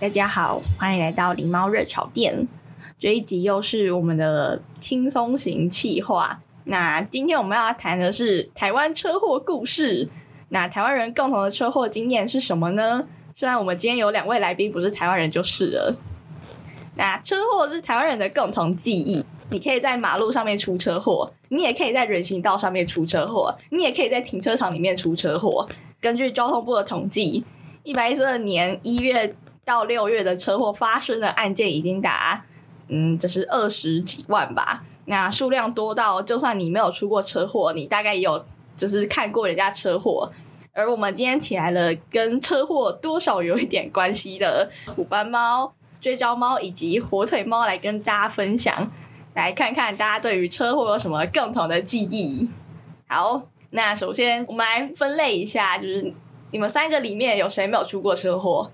[0.00, 2.48] 大家好，欢迎来到狸猫热炒店。
[2.98, 6.40] 这一集又是我们的轻松型企划。
[6.64, 10.08] 那今天我们要谈的是台湾车祸故事。
[10.48, 13.06] 那台湾人共同的车祸经验是什么呢？
[13.34, 15.94] 虽然我们今天有两位来宾不是台湾人就是了。
[16.94, 19.22] 那车祸是台湾人的共同记忆。
[19.50, 25.68] 你可以在马路上面出车祸，你也可以在人行道上面出车祸，你也可以在停车场里面出车祸。
[26.00, 27.44] 根据交通部的统计，
[27.82, 29.34] 一百一十二年一月。
[29.70, 32.44] 到六月的车祸发生的案件已经达，
[32.88, 34.82] 嗯，这是二十几万吧。
[35.04, 38.44] 那数量多到，就算你没有出过车祸，你大概也有
[38.76, 40.28] 就是看过人家车祸。
[40.72, 48.90] 而我们今天请来了跟车祸多少有一点关系的虎斑猫、追焦猫以及火腿猫来跟大家分享，
[49.34, 52.50] 来看看大家对于车祸有什么共同的记忆。
[53.06, 56.12] 好，那首先我们来分类一下，就是
[56.50, 58.68] 你们三个里面有谁没有出过车祸？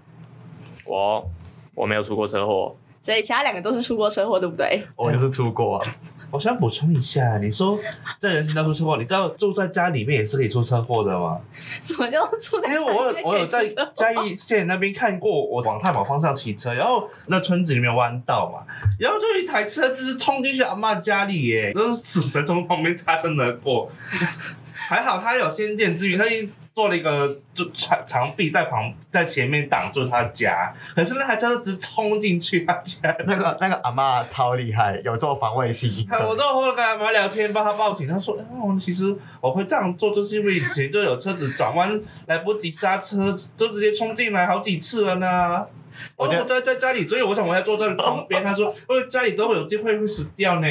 [0.87, 1.31] 我
[1.75, 4.83] 我没有出过车祸，所以其他两个都是出过车祸，对不对？
[4.97, 5.83] 我也是出过。
[6.33, 7.79] 我想补充一下，你说
[8.19, 11.39] 在人行道出车祸，你知道住在家里面也是可以出车祸的吗？
[11.53, 12.73] 什么叫住在？
[12.73, 13.64] 因为我有我有在
[13.95, 18.67] 嘉义县那边看过，我往太保方向骑车，然后那村子里面有弯道嘛，
[18.98, 23.89] 然后就一台车子冲进去阿嬷家里耶，都是死神从旁边擦身而过，
[24.74, 26.51] 还好他有先见之明，他已。
[26.77, 33.17] 做了一个就墙墙壁在旁在前面挡住他家，可是那台车直冲进去他家。
[33.27, 35.91] 那个那个阿妈超厉害，有做防卫性。
[36.13, 38.07] 我都后来跟阿妈聊天，帮他报警。
[38.07, 45.65] 他说：“哦，其实我会这样做，就是因为以前就有车子转弯来不及刹车，就直接冲进来好几次了呢。”
[46.17, 48.42] 我觉得在在家里，所以我想我要坐在旁边。
[48.42, 50.68] 他说：“因为家里都会有机会会死掉呢。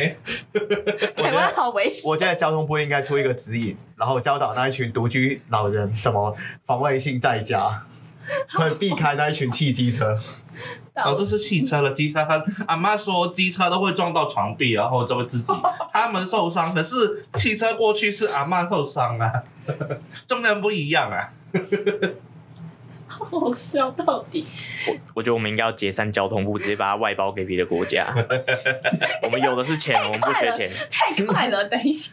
[1.16, 2.02] ”台湾好危险。
[2.06, 6.34] 我觉得交通部应该出一个指引，然后教导那一群独居老人怎么
[6.64, 7.86] 防卫性在家，
[8.54, 10.18] 可以避开那一群汽机车。
[10.96, 12.24] 哦，都是汽车了机车。
[12.24, 15.54] 他阿妈说机车都会撞到床壁，然后就会自己
[15.92, 16.74] 他们受伤。
[16.74, 19.44] 可是汽车过去是阿妈受伤啊，
[20.26, 21.30] 重量不一样啊。
[23.08, 24.46] 好笑到底！
[24.88, 28.06] 我我觉得我们应该要解散交通部，直接把它外包给别的国家。
[29.22, 30.70] 我们有的是钱，我们不缺钱。
[30.90, 32.12] 太快了，等一下。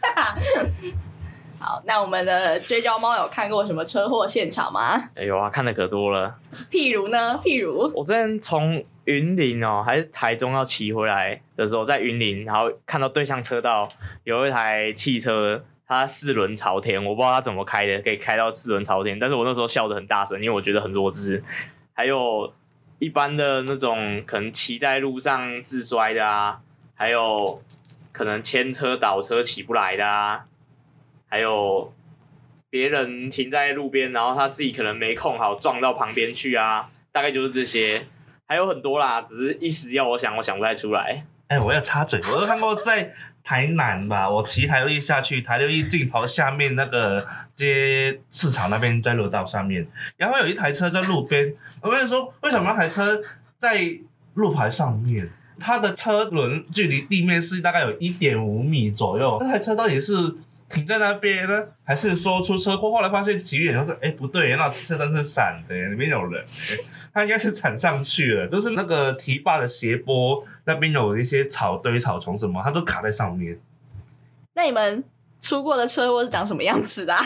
[1.59, 5.09] 好，那我们的追焦猫有看过什么车祸现场吗？
[5.15, 6.35] 哎呦啊，看的可多了。
[6.69, 7.39] 譬如呢？
[7.43, 13.89] 譬如我之前从云林哦，还是台中要骑回来的时候，在云林，然后看到对向车道
[14.23, 15.63] 有一台汽车。
[15.85, 19.19] 他四轮朝天，我不知道他怎么开的，可以开到四轮朝天。
[19.19, 21.43] 但是我那时候笑得很大声，因为我觉得很弱智。
[21.93, 22.53] 还有
[22.99, 26.61] 一般的那种可能骑在路上自摔的啊，
[26.95, 27.61] 还有
[28.11, 30.45] 可能牵车倒车起不来的啊，
[31.27, 31.93] 还有
[32.69, 38.07] 别人停在路边，然后他自己可能没控好撞到旁边去啊，大概就是这些，
[38.47, 41.25] 还有很多啦，只是一时要我想，我想不太出来。
[41.49, 43.13] 哎、我要插嘴，我都看过在。
[43.43, 49.85] 台南吧，我骑台六一下去，台六一尽头下面那个街市场那边，在路道上面，
[50.17, 51.53] 然后有一台车在路边。
[51.81, 53.21] 我跟你说，为什么那台车
[53.57, 53.99] 在
[54.35, 55.29] 路牌上面？
[55.59, 59.37] 它的车轮距离地面是大概有一点五米左右。
[59.39, 60.35] 那台车到底是
[60.75, 61.53] 停在那边呢，
[61.83, 62.91] 还是说出车祸？
[62.91, 66.43] 后来发现骑远，然后说：“哎，不对，那车灯是闪的，里面有人。”
[67.13, 73.59] 他应该是铲上去了，就是那个堤坝的斜坡那边有一些草堆、草丛什么，它都卡在上面。
[74.55, 75.03] 那你们
[75.39, 77.23] 出过的车祸是长什么样子的啊？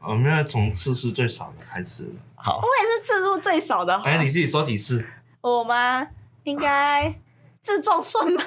[0.00, 2.08] 我们要从次数最少的开始。
[2.34, 3.94] 好，我也是次数最少的。
[4.04, 5.04] 哎，你自己说几次？
[5.42, 6.08] 我吗？
[6.44, 7.14] 应该
[7.60, 8.42] 自撞算吗？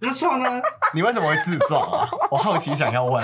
[0.00, 0.62] 那撞呢？
[0.94, 2.08] 你为什么会自撞啊？
[2.30, 3.22] 我好奇想要问。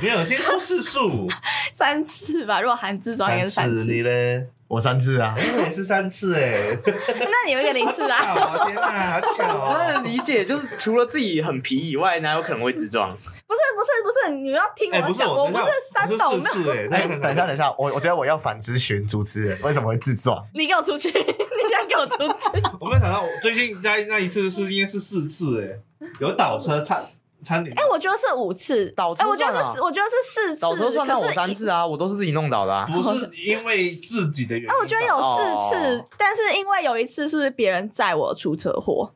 [0.00, 1.28] 没有，先说次数，
[1.72, 3.84] 三次吧，如果含自撞应该是三次。
[3.92, 4.48] 你嘞？
[4.68, 6.52] 我三次啊，我也是三次哎。
[6.84, 8.34] 那你有一个零次啊？
[8.36, 9.74] 我天哪，好巧哦！
[9.74, 13.10] 他的理解就是除了自己很皮以外，哪有可能会自撞？
[13.10, 16.72] 不是不是不是，你们要听我讲，我不是三宝，没有。
[16.90, 20.46] 哎，等一下等一下，我我觉得我要反咨询主持人为什么会自撞？
[20.52, 21.08] 你给我出去！
[21.16, 22.62] 你想给我出去？
[22.78, 25.80] 我没有想到，我最近在那一次是应该是四次哎，
[26.20, 27.00] 有倒车差。
[27.46, 30.60] 哎、欸，我觉得是五次倒车，哎、欸，我觉得是，我觉得是四次。
[30.60, 32.86] 倒车算到我三次啊，我都是自己弄倒的啊。
[32.86, 34.70] 不是因为自己的原因。
[34.70, 39.14] 哎、欸，我觉得有四次，哦、但是因为有一次是别人载我出车祸，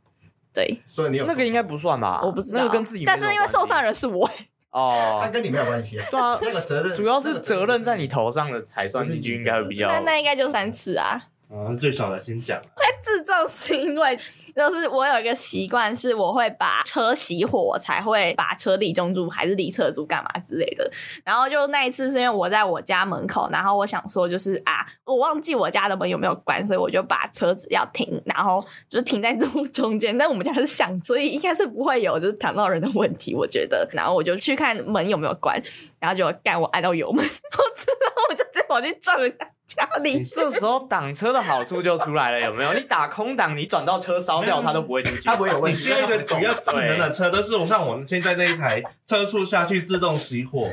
[0.54, 0.80] 对。
[0.86, 2.20] 所以你有那个应该不算吧？
[2.22, 3.04] 我不知道，那个跟自己。
[3.04, 4.30] 但是因为受伤人是我。
[4.70, 6.00] 哦，他跟你没有关系。
[6.10, 9.88] 对啊，那个责任主要是责任在你头上的才算进去，应该会比较。
[9.88, 11.20] 那那应该就三次啊。
[11.54, 12.58] 嗯，最少的先讲。
[12.74, 14.16] 会自撞是因为，
[14.56, 20.90] 就是我有一个习惯，是我会把车熄火，我才会把车立中柱还是立侧柱干嘛之类的。
[21.22, 30.16] 然后就那一次是因为我在我家门口，然后我想说就是啊，我忘记我家的门有没有关，所以我就把车子要停，然后就是停在路中间。
[30.16, 33.86] 但我们家是巷，所以应该是不会有就是挡到人的问题，我觉得。
[33.92, 35.60] 然后我就去看门有没有关，
[36.00, 39.46] 然后就干我按到油门，然后之后我就直接跑去撞人家。
[39.64, 42.72] 家里这时候挡车的好处就出来了，有没有？
[42.74, 45.78] 你打空挡，你转到车烧掉，它都不会出去，它不会有问题。
[45.78, 50.68] 你需要一个比较智能的车，都是我像我们现在那一台车速下去自动熄火，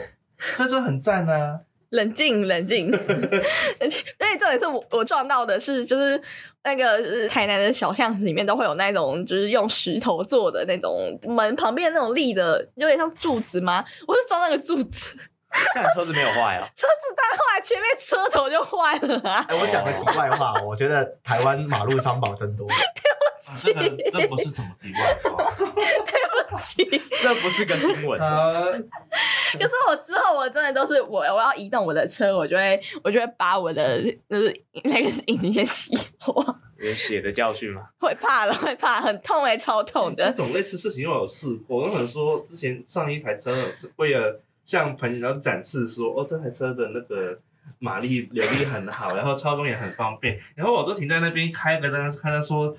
[0.58, 1.62] 这就很赞啊！
[1.92, 4.04] 冷静，冷静， 冷静。
[4.20, 6.22] 所以这也是我我撞到的是，就是
[6.64, 13.84] 那个台南的小巷子里面都会有那种，就是用石头做的那种门旁边那种立的，有点像柱子吗？
[14.08, 15.18] 我是撞那个柱子。
[15.74, 16.68] 这样车子没有坏啊？
[16.76, 19.46] 车子当然坏，前面车头就坏了啊！
[19.50, 22.68] 哎，我讲个题外话，我觉得台湾马路三宝真多。
[22.94, 23.82] 对不起，这个
[24.12, 25.52] 这不是什么题外话。
[25.58, 26.86] 对不起，
[27.22, 28.20] 这不是个新闻。
[28.20, 34.00] 可是我之后我真的都是我我要移动我的车，我就会我就会把我的
[34.30, 36.46] 就是那个引擎先熄火。
[36.78, 37.82] 有血的教训吗？
[38.00, 40.32] 会怕了，会怕，很痛哎，超痛的。
[40.32, 44.40] 这种类似事情我有试过，我有可能说之前上一台车是为了。
[44.70, 47.40] 向朋友展示说：“哦，这台车的那个
[47.80, 50.38] 马力扭力很好，然后操纵也很方便。
[50.54, 52.78] ”然后我就停在那边开个灯，看他说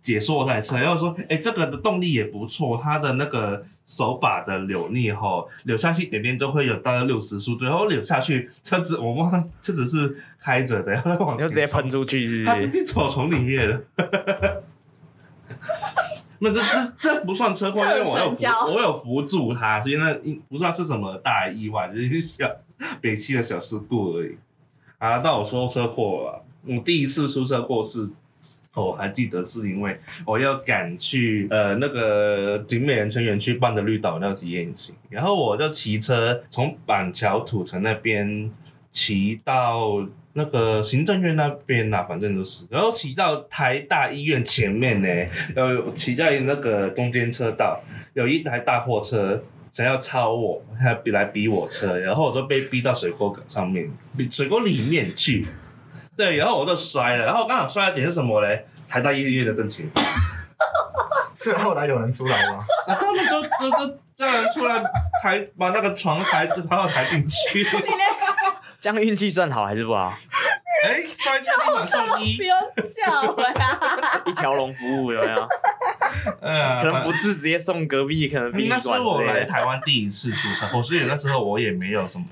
[0.00, 12.46] 解说我台车，然后说：“哎，这个的动力也不错，它的那个手把的扭力哈，扭下去点点就会有大概六十速，然后扭下去车子我忘了车子是开着的，然后往就直接喷出去是不是？
[12.46, 13.82] 它直接从从里面了。”
[16.44, 20.12] 那这这这不算车祸，因为我有扶我有扶住他，所以那
[20.48, 22.50] 不算是什么大意外，就是小
[23.00, 24.36] 北汽的小事故而已。
[24.98, 28.10] 啊，到我说车祸了，我第一次出车祸是，
[28.74, 29.96] 我还记得是因为
[30.26, 38.50] 我要赶去呃那个景美人村园区办的绿岛那体验行，然后我就骑车从板桥土城那边
[38.90, 40.04] 骑到。
[40.34, 45.08] 那个行政院那边呐、啊，反正就是，然后骑到台大医院前面呢，
[45.54, 47.80] 有，骑在那个中间车道，
[48.14, 53.90] 有一台大货车想要超我，他比来逼我车，然后我就被逼到水沟上面，
[54.30, 55.46] 水沟里面去，
[56.16, 58.64] 对，然后我就摔了，然后刚好摔的点是什么嘞？
[58.88, 60.02] 台大医院的正前方。
[61.40, 62.64] 是后来有人出来吗？
[62.86, 64.80] 啊，他们就就就叫人出来
[65.20, 67.64] 抬，把那个床抬，把我抬进去。
[68.82, 70.12] 这样运气算好还是不好？
[70.84, 72.58] 哎、欸，摔跤马上一，不用
[72.92, 74.22] 叫呀！
[74.26, 75.48] 一条龙服务有没有？
[76.42, 82.24] 嗯，可能不治直接送隔壁，可能比那是我来台湾第一次出车祸，所以那时候我也没有什么，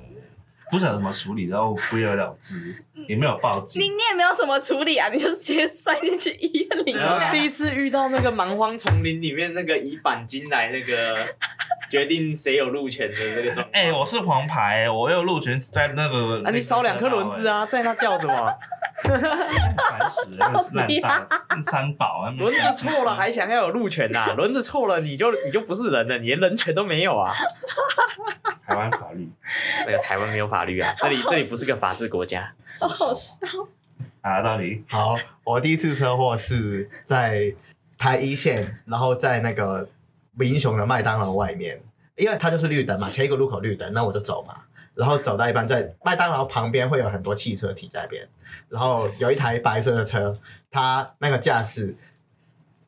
[0.73, 3.81] 不晓得怎么处理，然后不了了之，也没有报警。
[3.81, 5.09] 你你也没有什么处理啊？
[5.15, 7.31] 你就直接摔进去医院里面。
[7.31, 11.17] 第一次遇到那个蛮荒丛林里面那个以板金来那个。
[11.91, 13.69] 决定谁有路权的这个状况。
[13.73, 16.41] 哎、欸，我是黄牌，我有路权在那个。
[16.45, 18.55] 啊，你少两颗轮子啊，在那叫什么？
[19.03, 21.29] 烦死了，
[21.65, 22.31] 三宝啊！
[22.39, 24.33] 轮子错了还想要有路权呐、啊？
[24.39, 27.33] 轮子错了你就你就不是人了，你连人权都没有啊！
[28.69, 29.29] 台湾法律，
[29.85, 32.53] 那个台湾没有法律啊，这里这里不是个法治国家。
[32.79, 33.35] 好好笑。
[34.21, 37.53] 啊，到底好，我第一次车祸是在
[37.99, 39.89] 台一线，然后在那个。
[40.41, 41.79] 民雄的麦当劳外面，
[42.17, 44.57] 因为它就是绿灯嘛，前一个路口绿灯，那我就走嘛。
[44.95, 48.29] 然后走到一半，在麦当劳旁边会有很多汽车停在那边，
[48.69, 50.35] 然后有一台白色的车，
[50.71, 51.95] 它那个驾驶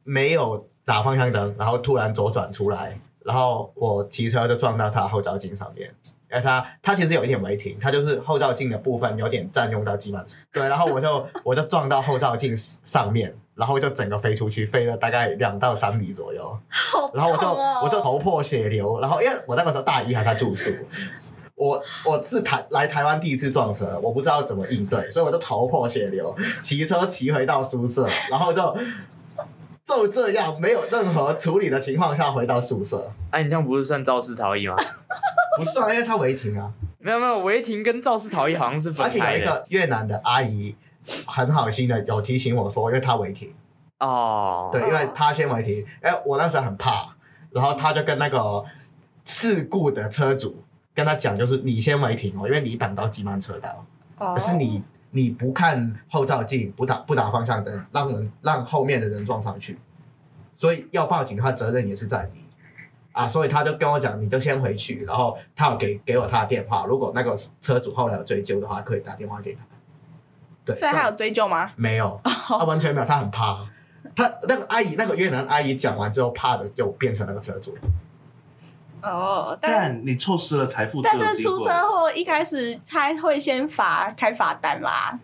[0.02, 5.94] 没有打方向灯，然后突然左转出来，然后我骑车就撞到它后照镜上面，
[6.30, 13.34] 因为它它其实有一点违停，它就是后照镜的部分有点占用到机满，对，然后我就我就撞到后照镜上面。
[13.54, 17.46] 然后就整个飞出去，飞了大概两到三米左右，好然后我就
[17.84, 20.70] 我就头破血流，然后因为我那个时候大一还在住宿，
[21.54, 28.76] 我我是台来台湾第一次撞车，我不知道怎么应对，所以我就头破血流，骑车骑回到宿舍，然后就
[29.84, 34.74] 就这样没有任何处理的情况下回到宿舍，哎、啊，你这样不是算肇事逃逸吗？
[35.58, 39.24] 不算，因为他违停啊，没有没有，违停跟肇事逃逸好像是分开的。
[39.24, 40.74] 而且有一个越南的阿姨
[41.26, 43.52] 很好心的有提醒我说，因为他违停。
[43.98, 47.14] 哦，对，因为他先违停，哎，我那时候很怕，
[47.50, 48.64] 然后他就跟那个
[49.24, 53.86] 事故的车主跟他讲，就是你先违停哦，因为你挡到急慢车道，
[54.18, 54.34] 哦。
[54.34, 59.78] 可是你你不看后照镜，不打不打方向灯，让人让后面的人撞上去，
[60.56, 62.42] 所以要报警的话，责任也是在你。
[63.12, 69.62] 啊，所以他就跟我讲，你就先回去，然后他有给给我他的电话，如果那个车主后来有追究的话，可以打电话给他。
[70.64, 71.70] 对，所以他有追究吗？
[71.76, 73.58] 没有，他完全没有，他很怕。
[74.14, 77.74] 他那个阿姨，那个越南阿姨讲完之后，怕的就变成那个车主。
[79.02, 85.18] 哦，但但你错失了财富，但是出车祸一开始他会先罚开罚单啦。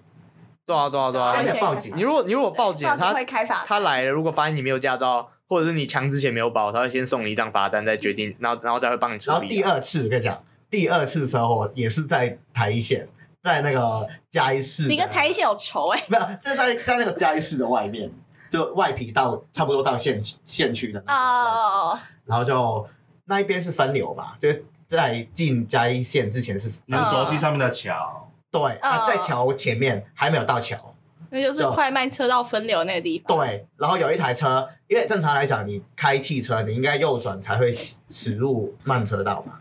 [0.66, 1.44] 对啊对啊对啊而！
[1.44, 9.36] 且报警你如果你如果报警，他会开罚单他来了，如果发现你没有驾照，或者是你枪之前没有保，他会先送你一张罚单，再决定，然后然后再会帮你处理。
[9.36, 13.08] 然后第二次，我跟你讲，第二次车祸也是在台一线，
[13.48, 14.86] 在那个嘉义市。
[14.86, 18.10] 你跟台一线有仇哎、没有，就是在在那个嘉义市的外面，
[18.50, 22.86] 就外皮到差不多到县县区的哦，然后就
[23.24, 30.94] 那一边是分流吧，就是在进嘉义县之前是分南轴溪上面的桥，对，啊，在桥前面还没有到桥。
[31.30, 33.36] 那就是快慢车道分流那个地方。
[33.36, 39.60] 对，然后有一台车，因为正常来讲，你开汽车，你应该右转才会驶驶入慢车道嘛。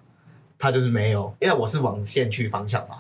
[0.60, 2.98] 他就是没有，因为我是往县区方向嘛。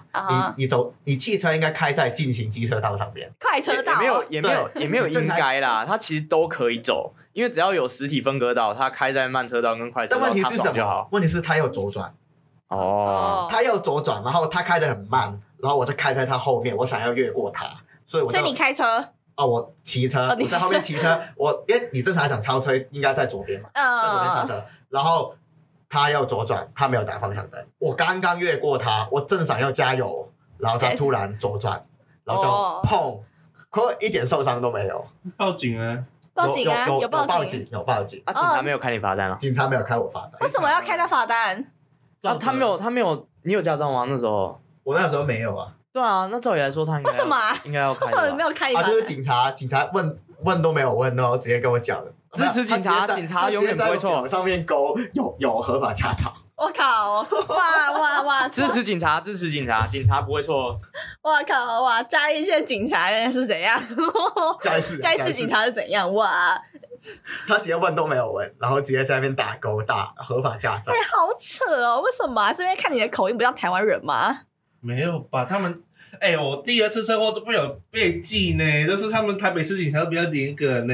[0.58, 3.32] 你你走，你汽车应该开在进行机车道上边。
[3.40, 3.94] 快车道。
[3.94, 10.64] 也没有也没有 也没有应该啦，它其实都可以走，因为只要有实体分隔道，它开在慢车道跟快车道，他但问题是什么？
[10.66, 11.08] 爽就好。？
[11.12, 12.14] 问题是它要左转，
[12.68, 17.66] 哦，他要左转，然后他开的很慢，然后我就开在他后面，我想要越过他，
[18.06, 19.04] 所以我就所以你开车，
[19.36, 23.70] 哦，我骑车，我在后面骑车，我因为你正常来讲超车应该在左边嘛。
[23.74, 25.34] 在左边超嗯，车，然后
[25.90, 27.66] 他要左转，他没有打方向灯。
[27.80, 31.86] 我刚刚越过他，我正想要加油，然后他突然左转，
[32.24, 33.20] 然后哦就砰，
[33.70, 35.06] 可一点受伤都没有。
[35.38, 36.04] 报警啊！
[36.34, 39.38] 报警啊，有有有报报警，有报警，啊，警察没有开你罚单啊？
[39.40, 40.34] 警察没有开我罚单。
[40.42, 41.66] 为什么要开他罚单？
[42.22, 44.06] 啊，他没有，他没有，你有驾照吗？
[44.08, 44.60] 那时候？
[44.84, 48.36] 我那时候没有啊，对啊，那照理来说他应该为什么啊应该要开为什么。
[48.36, 49.04] 没有开你啊，就是？
[49.04, 52.12] 警察，警察问问都没有问然后，直接跟我讲了。
[52.46, 56.34] 支持警察警察永远不会错上面勾有有合法驾照。
[56.56, 57.22] 我靠！
[57.50, 58.48] 哇哇哇！
[58.50, 60.76] 支持警察，支持警察，警察不会错。
[61.22, 61.82] 我靠！
[61.84, 62.02] 哇！
[62.02, 63.80] 嘉义县警察是怎样？
[64.60, 66.12] 嘉义市，嘉义市警察是怎样？
[66.16, 66.60] 哇！
[67.48, 70.98] 他直接问都没有问，然后直接在那边打勾打合法驾照哎、。
[71.04, 72.02] 好扯哦！
[72.02, 72.52] 为什么、啊？
[72.52, 74.40] 是因为看你的口音不像台湾人吗？
[74.80, 75.46] 没有吧？
[75.46, 75.84] 他们，
[76.20, 80.94] 哎、我第二次车祸都没有被记呢，就是他们台北市警察都比较严格呢。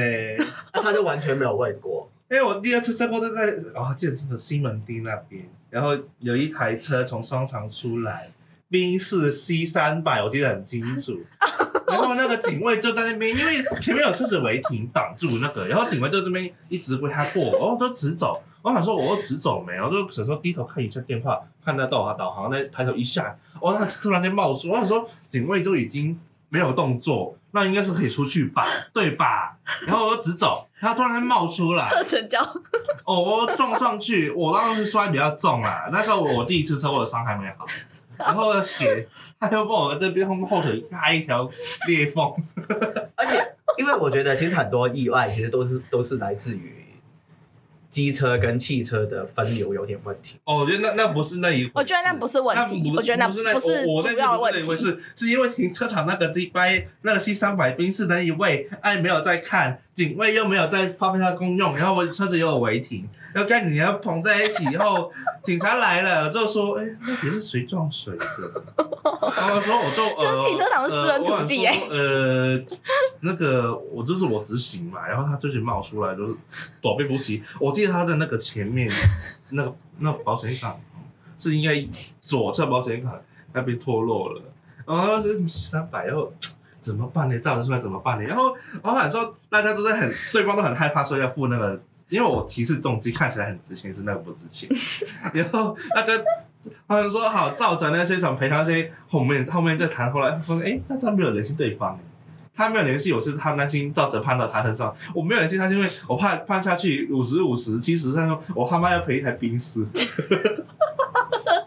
[0.72, 2.10] 那 他就完全没有问过。
[2.30, 3.42] 因为我第二次车祸是在
[3.78, 8.30] 啊，记得真的西门町那边，然后有一台车从商场出来，
[8.68, 11.20] 宾士 C 三百，我记得很清楚。
[11.86, 18.42] 然后那个警卫就在那边，因为前面有车子违停挡住那个，然后警卫就这边一直挥他过，哦，都直走。
[18.64, 26.18] 我想说，我直走没有，就想说低头看一下电话，看得到啊导航，那抬头一下，哦，那突然间冒出，我想说警卫都已经
[26.48, 29.58] 没有动作，那应该是可以出去吧，对吧？
[29.86, 31.90] 然后我就直走，他突然间冒出来。
[32.04, 32.40] 成交
[33.04, 35.90] 哦，我撞上去，我当时摔比较重啦。
[35.92, 37.66] 那时候我第一次车祸的伤还没好，
[38.16, 39.06] 然后血，
[39.38, 41.46] 他又帮我这边后后腿开一条
[41.86, 42.32] 裂缝。
[43.14, 46.83] 而且，因为我觉得其实很多意外其实都是都是来自于
[47.94, 50.34] 机车跟汽车的分流有点问题。
[50.42, 65.10] 哦，我觉得那那不是那一，我觉得那不是问题那不我觉得那不是那不是我我那主要的次不是是因为停车场那个 G 掰那个 C 三百宾士那一位，哎没有在看，警卫又没有在发挥他的功用，然后我车子又有违停，然后跟你要碰在一起以后，
[65.42, 68.62] 警察来了就说，哎，那边是谁撞谁的？
[69.36, 72.62] 然后说我就 呃，就是停车场是私人土地哎呃
[73.20, 76.34] 那个我这是我执行嘛，然后他就是冒出来就是
[76.80, 78.88] 躲避不及，我记得他的那个前面
[79.50, 80.80] 那个那个保险杠
[81.36, 81.84] 是应该
[82.20, 83.20] 左侧保险杠
[83.52, 84.40] 那边脱落了，
[84.86, 86.32] 然后这三百，然后
[86.80, 87.36] 怎么办呢？
[87.40, 88.24] 造成出来怎么办呢？
[88.28, 94.68] 然后我想说大家都在很对方都很害怕说要付那个，因为我骑士重机看起来很值钱，是那个不值钱，
[95.34, 96.12] 然后那就。
[96.88, 101.98] 他们说好，照着那些什么赔偿那些后面后面再谈，后来发现哎，大家没有联系对方，
[102.54, 104.90] 他没有联系我，是他担心赵哲判到他身上。
[105.14, 109.86] 我没有联系他，是因为我怕判下去五十五十七十，他说我他妈要赔一台冰丝。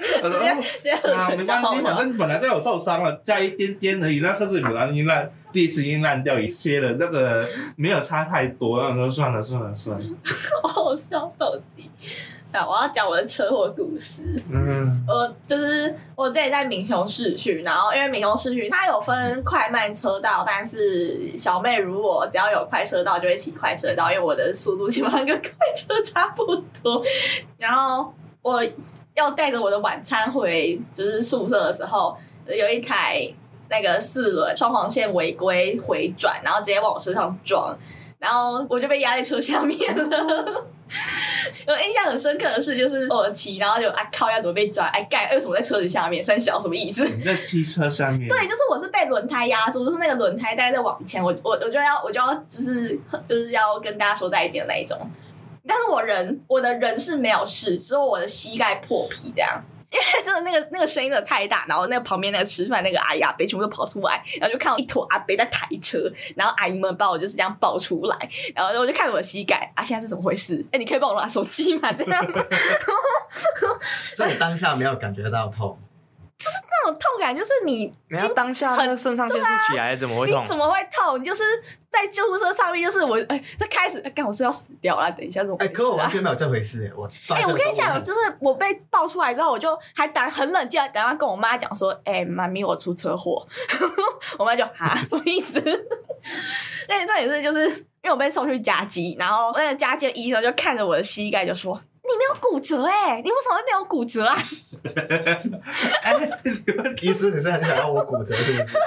[0.23, 4.19] 直接直接合啊，没关系，反正本来就有受伤了，加一点点而已。
[4.19, 8.81] 那车子本来已经烂，第一次已经烂掉一些了，那个没有差太多。
[8.81, 10.05] 然后说算了算了算了，
[10.63, 11.89] 好笑到底。
[12.49, 14.23] 啊，我要讲我的车祸故事。
[14.49, 27.03] 嗯，我就是我自己在民雄市区，然后因为民雄市区它有分快慢车道，但是小妹如果只要有快车道就会骑快车道，因为我的速度基本上跟快车差不多。
[27.57, 28.63] 然后我。
[29.17, 33.27] 要带着我的晚餐回就是宿舍的时候，有一台
[33.69, 37.77] 那个四轮双黄线违规回转，然后直接往我身上撞，
[38.19, 40.65] 然后我就被压在车下面了。
[41.67, 44.86] 我印象很深刻的事，就是我骑，然后就啊靠，要怎么被抓？
[44.86, 46.24] 哎干，为什么在车子下面？
[46.24, 47.05] 三小什么意思？
[47.09, 48.27] 你在汽车上面？
[48.29, 52.97] 对，就是我是被轮胎压住，就是那个轮胎大概在往前，我我我就要我就要就是
[53.27, 54.97] 就是要跟大家说再见的那一种。
[55.67, 59.63] 但是我人，我的人是没有事，只有我的膝盖破皮这样。
[59.89, 68.17] 因 为真的那个那个声音真的太大，然后那个旁边那个吃饭那个阿姨阿伯全部都跑出来，然后就看到一坨阿伯在抬车，然后阿姨们把我就是这样抱出来，
[68.53, 70.62] 然后我就看我的膝盖啊，现在是怎么回事？
[70.74, 71.93] 哎，你可以帮我拿手机吗？
[71.93, 72.21] 这样。
[74.13, 75.79] 所以当下没有感觉到痛。
[76.38, 80.44] 就是那种痛感，就是你，没有当下那个肾上腺素起来，怎么会痛？
[80.44, 81.20] 你怎么会痛？
[81.20, 81.41] 你就是
[81.89, 85.58] 在救护车上面，就是我哎，在开始，干我是要死掉了，等一下怎么？
[85.60, 93.44] 哎，可我完全没有这回事哎，我哎，我跟你讲，就是我被爆出来之后，我就还打很冷静，赶快跟我妈讲说，哎，妈咪，我出车祸。
[94.38, 95.60] 我妈就啊，什么意思？
[96.88, 101.82] 那这也是就是因为我被送去嘉基，然后那个嘉基的医生就看着我的膝盖就说。
[102.10, 104.38] 你没有骨折哎、欸，你为什么会没有骨折啊？
[106.01, 106.13] 哎，
[107.01, 108.77] 医师，你是很想要我骨折是不是？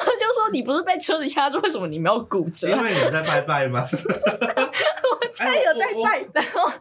[0.00, 2.68] 我就说你不是被车子压住，为什么你没有骨折？
[2.68, 3.86] 因为你在拜拜吗？
[3.90, 6.72] 我真的有在拜，然后，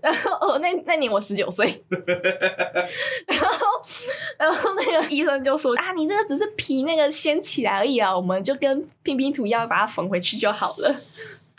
[0.00, 3.66] 然后哦，那那年我十九岁，然后，
[4.38, 10.94] 然后那个医生就说啊，你这个只是皮那个掀起来而已啊，我们就跟拼拼图一样，把它缝回去就好了。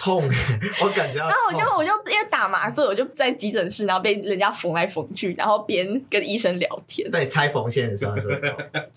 [0.03, 0.21] 痛，
[0.83, 1.19] 我感觉。
[1.19, 7.09] 然后我就我就因为打麻醉，我就在急诊室，然后被人家缝来缝去，然后边跟医生聊天。
[7.09, 8.57] 对，拆缝线的时候是会痛。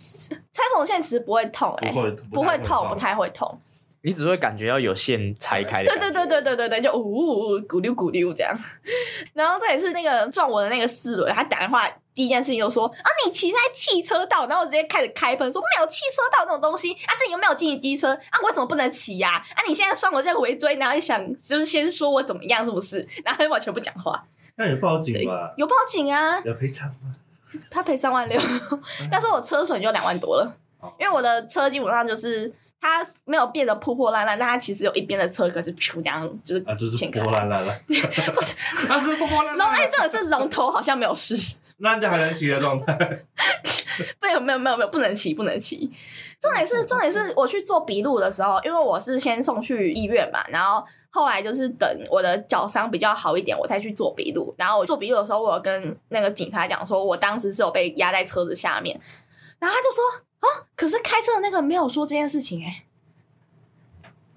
[0.52, 1.92] 拆缝线其实不会痛，哎，
[2.32, 3.56] 不会痛，不太会痛。
[4.02, 5.90] 你只会感觉到有线拆开的。
[5.90, 8.56] 对对对对对对对，就呜呜呜，咕溜咕溜这样。
[9.34, 11.88] 然后这也是那个撞我的那个四轮，他打电话。
[12.14, 18.40] 第一件事情就说啊，你骑在汽车道，然后我直接开始开喷，说没有汽车道这种东西啊，这有没有禁止机车啊？
[18.42, 19.32] 为什么不能骑呀？
[19.54, 23.06] 啊，你现在算我在围追，然后你想就是先说我怎么样，是不是？
[23.22, 24.24] 然后他完全不讲话。
[24.54, 25.52] 那有报警吧？
[25.58, 26.40] 有报警啊？
[26.42, 27.12] 有赔偿吗？
[27.70, 28.40] 他赔三万六，
[29.12, 30.56] 但是我车损就两万多了，
[30.98, 39.58] 因为我的车基本上就是它没有变得破破烂烂，但它其实有一边的车壳是噗这样，就是啊，就是破破烂烂了， 不是，它是破破烂烂。
[39.58, 41.56] 龙哎，这个是龙头好像没有事。
[41.78, 42.96] 那就还能骑的状态？
[44.20, 45.90] 没有没有没有没有，不能骑不能骑。
[46.40, 54.54] 重点是重点是我去做笔录的时候，因为我是先送去医院嘛，然后后来就是等我的脚伤比较好一点，我才去做笔录。
[54.56, 58.98] 然后我做笔录的时候，我有跟那个警察讲说，我当时是有被压在车子下面，
[59.58, 62.84] 然后他就说啊，可是开车的那个没有说这件事情哎。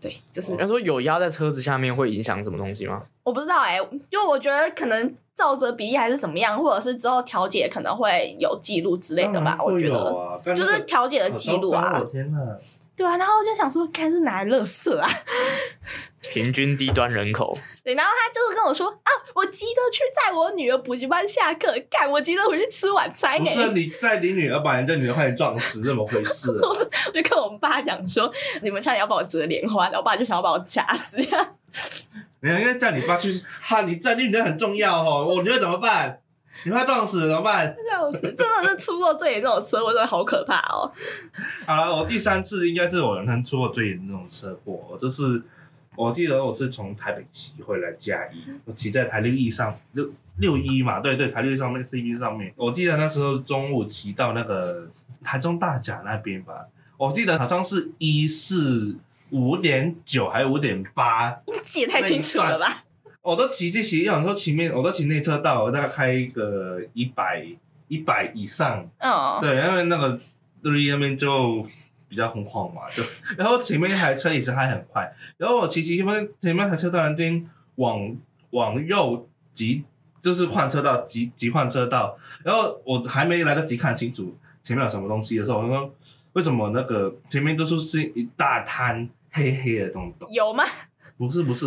[0.02, 3.02] 对，就是他说有压在车子下面会影响什么东西吗？
[3.24, 9.58] 我不知道哎、欸，因为我觉得可能照着比例还是怎么样，或者是之后调解可能会有记录之类的吧。
[9.62, 12.02] 我觉得就是调解的记录啊。
[12.10, 12.40] 天哪！
[13.00, 15.10] 对啊，然后我就想说，看是哪来垃圾啊？
[16.34, 17.58] 平均低端人口。
[17.82, 23.40] 对，然后他就是跟我说啊，我急着去载我女儿补习班下课，干，我急着回去吃晚餐、欸。
[23.40, 26.60] 不是你载你女儿把人家女儿快点撞死，怎么回事、啊？
[27.08, 28.30] 我就跟我们爸讲说，
[28.62, 31.52] 你们差点要把我折莲花，然后我爸就想要把我掐死呀。
[32.42, 33.32] 没有，因为叫你爸去，
[33.62, 36.20] 哈，你载你女儿很重要哦，我女儿怎么办？
[36.66, 37.76] 你怕撞死怎么办？
[37.90, 40.92] 撞死真的是出过最严重的车祸，真的好可怕哦。
[41.66, 45.42] 好了，我第三次应该是我人生出过最严重的车祸，就是
[45.96, 52.54] 我记得我是从台北骑回来嘉义，我骑在台六一上六六一嘛，对对，台六一上面 C B 上面。
[52.56, 54.88] 我记得那时候中午骑到那个
[55.24, 56.66] 台中大甲那边吧，
[56.98, 58.96] 我记得好像是一四
[59.32, 62.84] 五点九还是五点八，你记得太清楚了吧？
[63.30, 67.46] 我都骑骑骑，有时候前面我都骑内车道，我大概开一个一百
[67.88, 68.90] 一百以上。
[68.98, 69.40] 嗯，oh.
[69.40, 70.08] 对，因为那个
[70.64, 71.64] 路那边就
[72.08, 73.04] 比较空旷嘛，就
[73.38, 78.18] 然后前面一台车也是开很快，然后我骑骑前面前面台车突然间往
[78.50, 79.84] 往右急，
[80.24, 85.94] 就是换车道急急换车道，然后我还没来得及看清楚前面有什么东西的时候，我就说
[86.34, 90.28] 为什么那个前面都是是一大滩黑黑的东东？
[90.32, 90.64] 有吗？
[91.18, 91.66] 不是不是，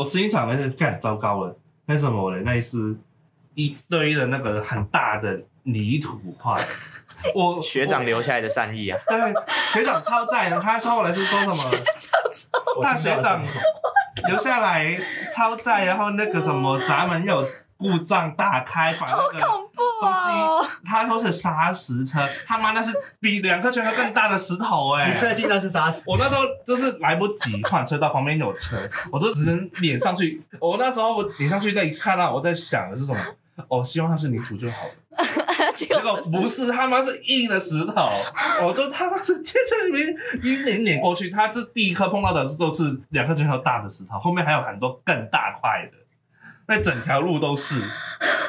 [0.00, 2.42] 我实际上那是干糟糕了，那什么嘞？
[2.42, 2.96] 那是
[3.54, 6.54] 一堆的那个很大的泥土块。
[7.34, 8.98] 我学长留下来的善意啊！
[9.06, 9.18] 对，
[9.74, 10.58] 学长超赞的。
[10.58, 11.76] 他说后来是说 什么？
[12.82, 13.44] 大学长
[14.26, 14.98] 留下来
[15.30, 17.46] 超赞，然后那个什么 闸门有
[17.80, 19.68] 故障，打开把那个东
[20.02, 25.10] 西，他说是砂石车，他妈那是比两颗拳头更大的石头哎！
[25.10, 26.04] 你确定那是砂石？
[26.06, 28.76] 我那时候就是来不及换车道，旁边有车，
[29.10, 30.42] 我就只能撵上去。
[30.60, 33.20] 我那时候我撵上去那一刹那，我在想的是什么？
[33.68, 34.90] 哦，希望它是泥土就好了。
[35.74, 38.10] 结果不是，他妈是硬的石头。
[38.62, 45.98] 我说他妈是，这这里面一点点过去，他这第一颗碰到的都是两颗拳头大的石头，后面还有很多更大块的，
[46.70, 47.82] 那整条路都是。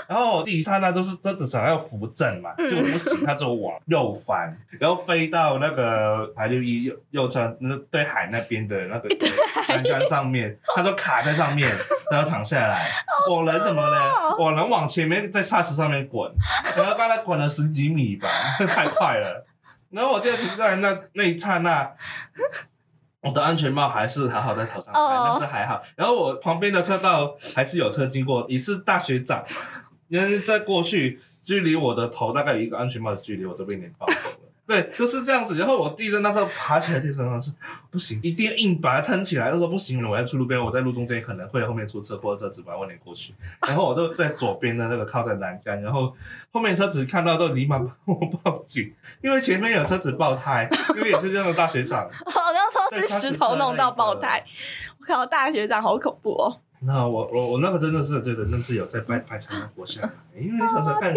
[0.07, 9.09] 然后我第一刹那都是车子想要扶正嘛，就不行，他就往右翻，然后飞到那个排六一右右侧那对海那边的那个
[9.69, 11.65] 栏杆上面，他就卡在上面，
[12.11, 12.77] 然后躺下来。
[13.29, 14.35] 我人怎么呢？
[14.37, 16.29] 我人往前面在沙石上面滚，
[16.75, 18.27] 然后刚才滚了十几米吧，
[18.67, 19.47] 太快了。
[19.91, 21.89] 然后我就停在那那一刹那。
[23.21, 25.81] 我的安全帽还是好好在头上，但是还好。
[25.95, 29.43] 然后我旁边的车道还是有车经过，也是大学长，
[30.07, 34.47] 因为在过去，距离我的头大概有一个安全帽的距离，我都被你抱走了。
[34.67, 35.57] 对，就是这样子。
[35.57, 37.51] 然后我弟在那时候爬起来，地上是
[37.89, 39.51] 不行，一定要硬把它撑起来。
[39.51, 43.33] 他说不行了，我要去路边，我在路中间可能会后面出车或者车子把我碾过去。
[43.67, 46.15] 然后我就在左边的那个靠在栏杆，然后
[46.53, 52.07] 后面车子看到都立马帮我报警，因为前面有车子爆胎，因为也是这样的大学长。
[52.27, 54.43] 好像说 是石头弄到爆胎，
[54.99, 56.59] 我靠，大学长好恐怖哦。
[56.81, 61.13] 那我我我那个真的是觉得那是有在拍拍才能活下来，因为你想想看，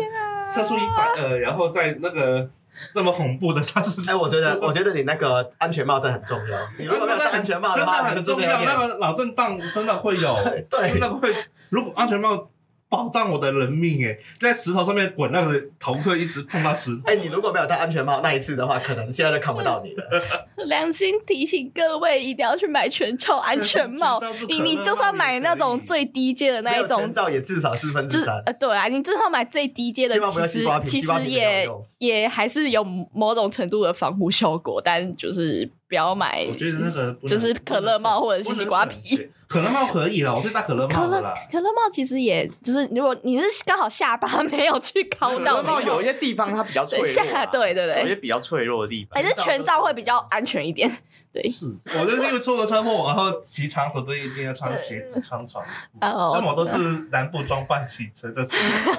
[0.49, 2.49] 测出一百二，然后在那个。
[2.93, 6.59] 这么恐怖的砂石车，哎，我觉得，我觉得你那个安全帽真的很重要。
[6.77, 8.65] 你如果没有戴安全帽的话，真的很重要。
[8.65, 10.37] 那个脑震荡真的会有，
[10.69, 11.33] 对，真的会。
[11.69, 12.49] 如果安全帽。
[12.95, 17.03] 保障我的人命哎，在石头上面滚，那个头盔一直碰到石头。
[17.11, 20.05] 哎，你如果没有戴安全帽那一次的话，可能现在就看不到你了。
[20.67, 24.21] 良心提醒各位，一定要去买全罩安全帽。
[24.49, 28.41] 你你就算买那种最低阶的那一种，全罩也至少四分之三。
[28.47, 36.47] 呃，对啊，你至少买最低阶的，其实其实也也还是有某种程度的防护效果，但就是不要买。
[36.49, 39.29] 我觉得那个就是可乐帽或者是西瓜皮。
[39.55, 41.33] 可乐帽可以了，我是戴可乐帽的啦。
[41.49, 50.91] 可乐帽其实也就是，如果你是刚好下巴没有去抠到，可乐帽有一些地方它比较脆弱，对对对，有些比较脆弱的地方，还是全罩会比较安全一点。
[51.33, 55.99] 对，是我就是因为出了车祸，然后骑长途都一定要穿鞋子、 穿长裤。
[56.01, 56.79] 那我都是
[57.13, 58.45] 南部装扮骑车的，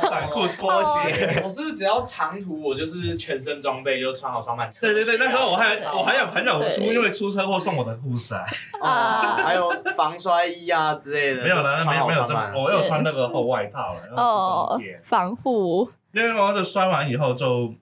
[0.02, 1.41] 短 裤、拖鞋。
[1.44, 4.82] 我是只要长途，我就是全身装备就穿好双板车。
[4.82, 8.46] 对对对，那时候我还我还有朋友出因为出车祸送我的护伞，
[8.82, 10.44] 啊，还有防摔。
[10.47, 15.89] 衣啊之类的，没有了，没有没有这么，我有穿那个厚外套了， 哦，防护。
[16.12, 17.73] 因为我这摔完以后就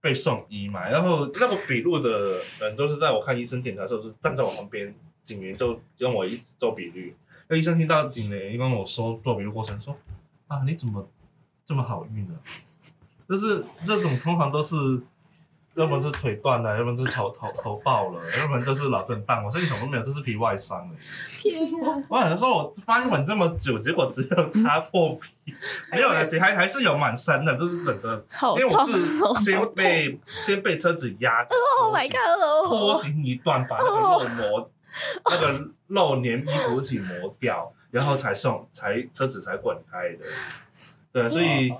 [0.00, 7.12] 被送医嘛，然后那个笔录的人都是在我看医生检查的时候，就站在我旁边，警员就跟我一直做笔录。
[7.48, 9.96] 那医生听到警员跟我说做笔录过程，说
[10.48, 11.06] 啊，你怎么
[11.64, 12.34] 这么好运呢？
[13.28, 15.00] 就是这种通常都是。
[15.76, 19.44] 要么是腿断了，要么是头头头爆了，要么就是脑震荡。
[19.44, 20.94] 我身体什么都没有，这是皮外伤了。
[21.38, 22.02] 天啊！
[22.08, 25.54] 我想说，我翻滚这么久，结果只有擦破皮，
[25.92, 28.24] 没有了，还还是有蛮深的，就是整个，
[28.58, 32.68] 因为我是先被先被车子压着，Oh my God！
[32.68, 34.70] 拖行一段，把那个肉膜、
[35.30, 40.24] 那个肉黏衣服一起磨掉，然后才送，才车子才滚开的。
[41.12, 41.70] 对，所以。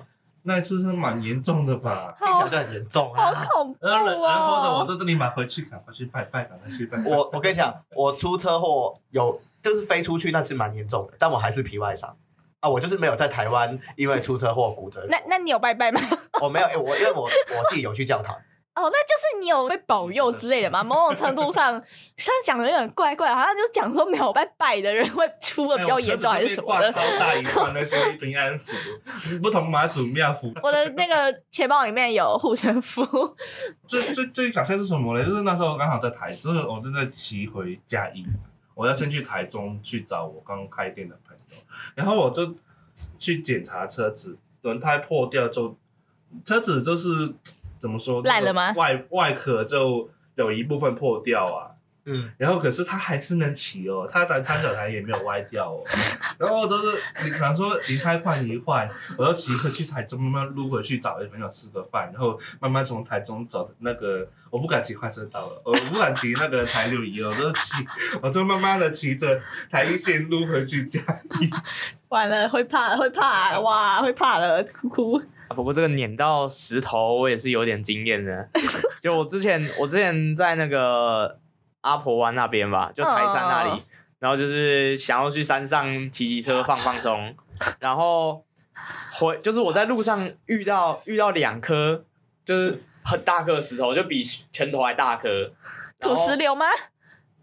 [0.47, 2.15] 那一次是蛮严重的吧？
[2.19, 3.33] 听起来就很严重啊！
[3.33, 3.93] 好 恐怖啊！
[4.31, 6.97] 然后我就立马回去赶快去拜拜，赶快去拜。
[7.05, 12.17] 我我跟你讲，我出车祸有就是飞出去，那是蛮严重的，但我还是皮外伤
[12.61, 12.69] 啊！
[12.71, 15.05] 我就是没有在台湾因为出车祸骨折。
[15.11, 16.01] 那那你有拜拜吗？
[16.41, 18.37] 我没有，我因为我我自己有去教堂。
[18.77, 20.85] 哦，那就是你有被保佑之类的吗？
[20.85, 21.83] 某种程度上，
[22.19, 26.93] 虽然讲的有点怪怪，好像就讲说没有拜拜的人会出的比较严重，还是什么的？
[26.93, 28.73] 超大一串 那些平安符，
[29.43, 30.53] 不同妈祖庙符。
[30.63, 33.03] 我的那个钱包里面有护身符。
[33.89, 35.25] 最最最搞笑是什么呢？
[35.25, 38.27] 就是那时候刚好在台，就是我正在骑回嘉义，
[38.75, 41.57] 我要先去台中去找我刚开店的朋友，
[41.95, 42.55] 然后我就
[43.17, 45.75] 去检查车子，轮胎破掉就
[46.45, 47.33] 车子就是。
[47.87, 48.21] 怎么说？
[48.25, 48.73] 烂了吗？
[48.77, 51.71] 外外壳就有一部分破掉啊，
[52.05, 55.85] 嗯，然后可是它还是能骑哦，它的三角台也没有歪掉哦。
[56.37, 67.87] 然后都是你想说离开换一换，我要骑回去台中，慢慢撸回去找朋友吃个饭，然后慢慢从台中走那个，我不敢骑快车道了，我不敢骑那个台六一了，我都骑，
[68.21, 71.49] 我就慢慢的骑着台一线撸回去家里。
[72.09, 75.23] 完了，会怕，会怕，哇，会怕了，哭哭。
[75.55, 78.49] 不过这个碾到石头，我也是有点经验的。
[79.01, 81.39] 就我之前，我之前在那个
[81.83, 83.83] 阿婆湾那边吧，就台山那里，
[84.19, 87.35] 然后就是想要去山上骑骑车放放松，
[87.79, 88.45] 然后
[89.13, 92.05] 回就是我在路上遇到遇到两颗
[92.45, 95.53] 就是很大颗的石头，就比拳头还大颗。
[96.01, 96.67] 土石流吗？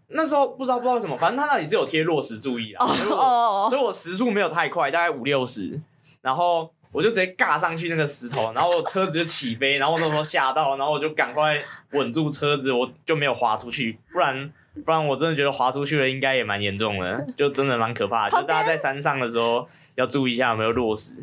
[0.08, 5.80] 那时候不知道不知道什么，反正他那里是有贴落石注意啊，所以我时速没有太快，大概五六十，
[6.20, 6.70] 然后。
[6.94, 14.52] 我就直接尬上去那个石头，然后车子就起飞，然后那时候吓到，然后我就赶快稳住车子，我就没有滑出去，不然
[14.84, 18.40] 不然我真的觉得滑出去了应该也蛮严重的，就真的蛮可怕的。
[18.40, 21.16] 就大家在山上的时候要注意一下有没有落石。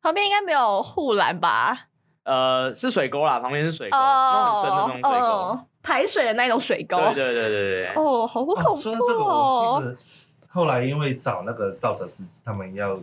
[0.00, 1.88] 旁边应该没有护栏吧？
[2.24, 6.96] 呃，是水沟啦，旁边是水沟，那很深的那种水沟，哦，排水的那种水沟。
[7.12, 7.86] 对对对对对。
[7.94, 8.80] 哦，好恐怖哦！
[8.80, 9.96] 说到这个，我记得
[10.48, 12.98] 后来因为找那个造者司机，他们要。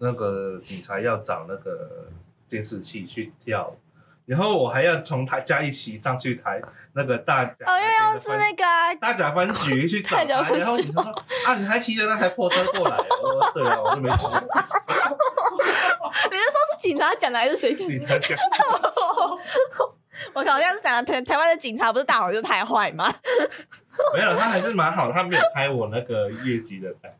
[0.00, 2.08] 那个警察要找那个
[2.48, 3.76] 监视器去跳，
[4.24, 6.60] 然后我还要从他家一起上去台
[6.94, 11.12] 那个大甲哦，又要是那个、啊、大甲分局去找他，然后警察说
[11.46, 12.96] 啊，你还骑着那台破车过来？
[12.96, 14.16] 我说对啊，我就没骑。
[16.30, 17.86] 你是说是警察讲的还是谁讲？
[17.86, 18.38] 警察讲。
[20.34, 23.12] 我靠，这样是讲台台湾的警察不是大伙就太坏吗？
[24.16, 27.10] 没有，他还是蛮好，他没有拍我那个业绩的单。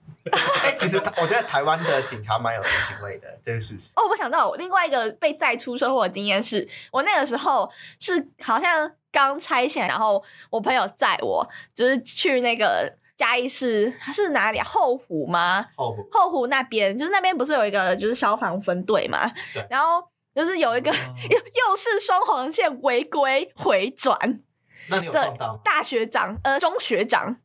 [0.62, 3.92] 哎、欸，其实我觉得台湾的警察蛮有人情味的，这是事实。
[3.96, 14.64] 哦，我想到另外一个被载出车祸的经验是，我那个时候是好像刚拆线，然后我朋友载我，就是去那个嘉义市是哪里啊？
[14.64, 15.66] 后湖吗？
[15.76, 16.08] 后湖。
[16.10, 19.30] 后湖那边，就是那边不是有一个就是消防分队嘛？
[19.52, 19.66] 对。
[19.68, 20.02] 然后
[20.34, 20.94] 就是有一个、哦、
[21.30, 24.40] 又又是双黄线违规回转，
[24.88, 25.60] 那你有撞到？
[25.62, 27.36] 大学长呃，中学长。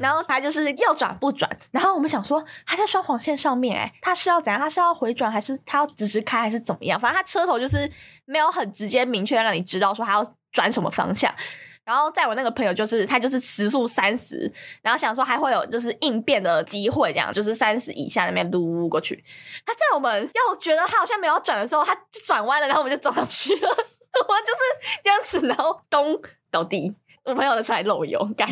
[0.00, 4.58] 然后他就是要转不转，然后我们想说他在双黄线上面，哎，他是要怎样？
[4.58, 6.98] 他是要回转还是他要直直开还是怎么样？
[6.98, 7.90] 反正他车头就是
[8.24, 11.32] 没有很直接明确让你知道说他要转什么方向。
[11.82, 19.24] 然后在我那个朋友就是他就是时速三十，然后想说还会有就是应变的机会，这样就是三十以下那边撸过去。
[19.66, 23.68] 他在我们要觉得他好像没有转的时候，他就转弯了，然后我们就撞上去了。
[23.68, 28.48] 我就是这样子，然后咚倒地，我朋友的车还漏油干。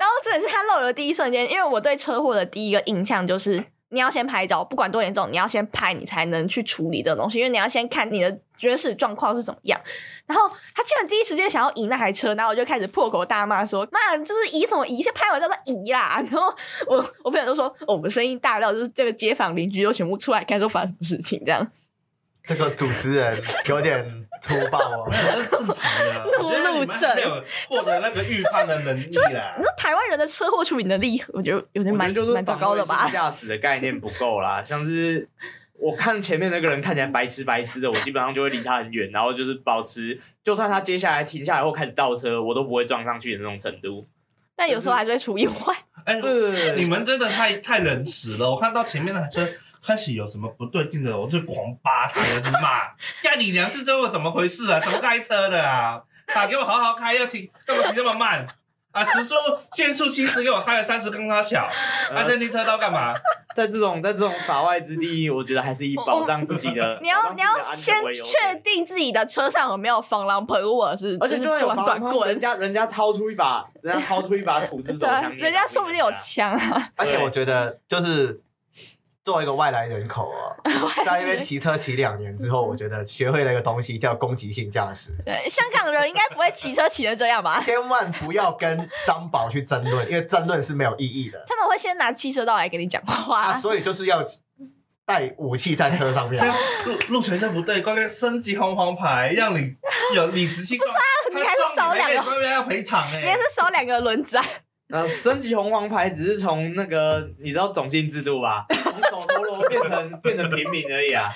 [0.00, 9.78] 然后这也是他漏油的第一瞬间，因为我对车祸的第一个印象就是，你要先拍照，不管多严重，你要先拍，你才能去处理这个东西，因为你要先看你的绝驶状况是怎么样。
[10.24, 15.02] 然后他竟然第一时间想要移那台车，然后我就开始破口大骂说：“妈，就是移什么移？
[15.02, 16.54] 先拍完再说移啦！”然后
[16.86, 21.70] 我我朋友就说：“，我们声音大到就是这个街坊邻居都全部出来看，说发生什么事情这样。”
[22.44, 25.74] 这个主持人有点粗暴哦， 那是正常
[26.06, 26.24] 的。
[26.40, 27.10] 怒怒症，
[27.68, 29.08] 获得那个预判的能力啦。
[29.10, 33.08] 就是就是、你说台湾人的车祸处理能力， 我觉得有点蛮蛮糟糕的吧？
[33.10, 35.28] 驾驶的概念不够啦，像是
[35.78, 44.06] 我看前面那个人看起来白痴白痴的，我基本上就会离他很远，然后就是保持，就算他接下来停下来或开始倒车，我都不会撞上去的那种程度。
[44.56, 45.54] 但有时候还是会出意外。
[46.04, 48.50] 哎，对对对，你们真的太太仁慈了。
[48.50, 49.46] 我看到前面那台车。
[49.84, 52.88] 开始有什么不对劲的，我就狂扒他，我就骂：
[53.24, 54.78] 干你娘是这么怎么回事啊？
[54.78, 56.00] 怎么开车的啊？
[56.34, 58.46] 打给我好好开，要停干嘛停这么慢
[58.92, 59.02] 啊？
[59.02, 59.34] 时速
[59.72, 61.68] 限速七十，给我开了三十，跟他小，
[62.14, 63.14] 还在停车道干嘛？
[63.56, 67.00] 在这种在这种法外之地，我觉得还是以保障自己的。
[67.02, 76.88] 你要你要先确定自己的车上有没有防狼喷雾，是而且就算有防狼喷雾，人家人家掏出一把，人家掏出一把 土制手枪，人家说不定有枪啊。
[76.96, 78.40] 而且我觉得就是。
[79.22, 80.56] 作为一个外来人口啊，
[81.04, 85.12] 在那边骑车骑两年之后，我觉得学会了一个东西叫攻击性驾驶。
[85.24, 87.60] 对，香港人应该不会骑车骑成这样吧？
[87.60, 91.44] 千万不要跟张宝去争论，因为争论是没有意义的。
[91.46, 94.24] 他们会先拿汽车道来跟你讲话，啊，所以就是要
[95.04, 96.42] 带武器在车上面。
[96.86, 99.74] 路路权就不对，关键升级红黄牌，让你
[100.16, 100.88] 有理直气壮。
[100.88, 104.38] 不是啊，你还是少两个，要赔偿哎，你还是少两个轮子。
[104.90, 108.66] 那，升级红黄牌只是从那个你知道种姓制度吧？
[109.10, 111.28] 从守陀螺变成变成平民而已啊，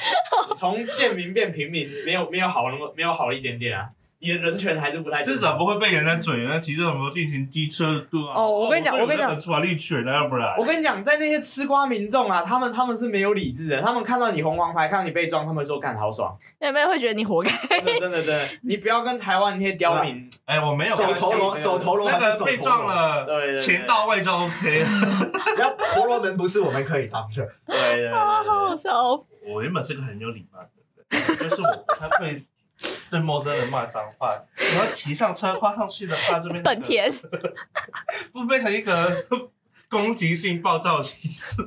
[0.56, 3.88] 从贱民变平民，没有没有好那么没有好一点点啊。
[4.24, 8.34] 你的人权还是不太至少不会被人家嘴，那骑这种电瓶机车度啊。
[8.34, 17.50] 哦我跟你讲我跟你讲法律权啊，要不然我跟你讲，在那些吃瓜民众啊，他们他们是没有理智的，他们看到你红黄牌，看到你被撞，他们说干好爽，有没有会觉得你活该？
[17.80, 24.88] 真的真的真的，你不要跟台湾那些刁民，哎，我没有手头螺，手头螺那个被撞，了，对到位就 OK 了。
[25.58, 27.46] 然后婆罗门不是我们可以当的。
[27.66, 29.26] 对对对啊， 好好，笑哦！
[29.46, 30.68] 我原本是个很有礼貌的
[31.10, 32.42] 人，就是我不太会
[33.10, 34.30] 对陌生人骂脏话，
[34.74, 37.10] 然后骑上车跨上去的话，这边本田，
[38.32, 39.24] 不变成一个
[39.88, 41.62] 攻击性暴躁骑士。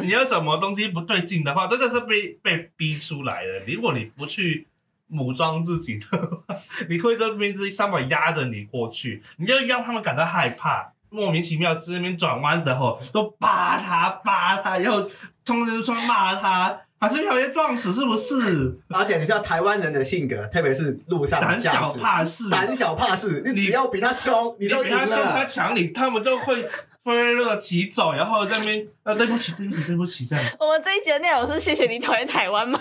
[0.00, 3.64] 你有什么东西不对劲的话，真的是被被逼出来的。
[3.66, 4.66] 如果你不去
[5.10, 6.56] 武装自己的话，
[6.88, 15.10] 你会这边这三把压着你过去，你就让他们感到害怕，莫名其妙在那边转弯的吼，都扒他扒他，然后
[15.44, 18.78] 冲着冲骂他，还是条街撞死是不是？
[18.88, 25.44] 而且你知道台湾人的性格，特别是路上胆小怕事，胆小怕事，你只要比他凶，你就赢你比他凶，他。
[25.44, 26.62] 抢你，他们就会
[27.04, 30.44] 飞乐起走，然后在那边啊，对不起，对不起，对不起，这样。
[30.58, 32.78] 我们这一集的内容是谢谢你讨厌台湾吗？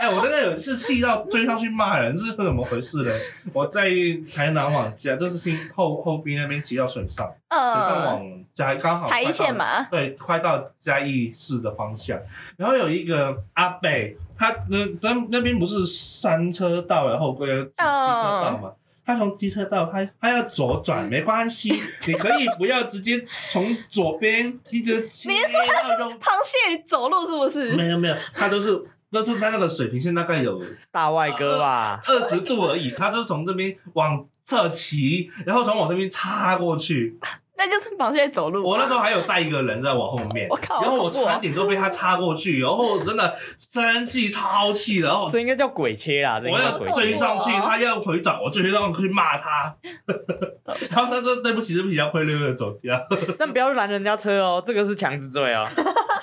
[0.00, 3.12] 哎、我真的有一次气到追上去骂人，是怎么回事呢？
[3.52, 3.88] 我在
[4.34, 12.18] 台南往家，就是新后后边那边骑到水上，水上嗯，往嘉义刚好台一线嘛，对，快到嘉义市的方向，
[12.56, 13.88] 然后有一个阿伯，
[14.36, 18.72] 他那那那边不是三车道，然后归机车道嘛。
[19.06, 21.72] 他从机车道，他他要左转没关系，
[22.06, 25.30] 你可以不要直接从左边一直切。
[25.30, 27.74] 你是说他是螃蟹走路是不是？
[27.74, 30.60] 没有没有，他都是都是他那个水平线大概有
[30.92, 37.18] 大外哥吧，二十度而已，他就是从这边往侧骑，然后从我这边插过去。
[37.60, 38.64] 那就是螃蟹走路。
[38.64, 47.00] 我那时候还有载一个人在我后面， 我靠然后我好恐怖哦差点都被他插过去，然后真的生气超气，然后这应该叫鬼切啦，这应我要该叫鬼切。
[47.00, 49.74] 追上去，他要回转，我追上去骂他，
[50.88, 52.96] 然后他说对不起对不起，要灰溜溜的走掉。
[53.36, 55.66] 但不要拦人家车哦，这个是强制罪哦。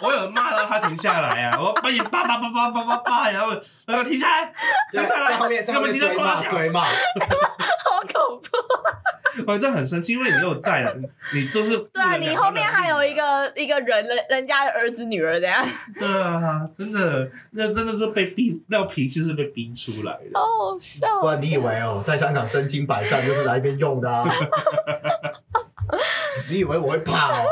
[0.02, 3.52] 我有骂到他停下来啊，我把你叭叭叭叭叭叭叭，然后
[3.86, 4.54] 然后停下来，
[4.92, 8.50] 停在下来，在后面，在后面追骂追骂， 好恐怖。
[9.46, 10.94] 我真的很生气，因为你有在了，
[11.34, 15.66] 你都是对啊，你后面还有一个一个人人人家的儿子女儿这样，
[16.00, 20.30] 对啊，真的，那真的是被逼，那脾气是被逼出来的。
[20.34, 21.28] 好好笑不。
[21.28, 24.24] 然你以为哦，在香港身经百战就是来这边用的啊？
[26.50, 27.46] 你以为我会怕哦？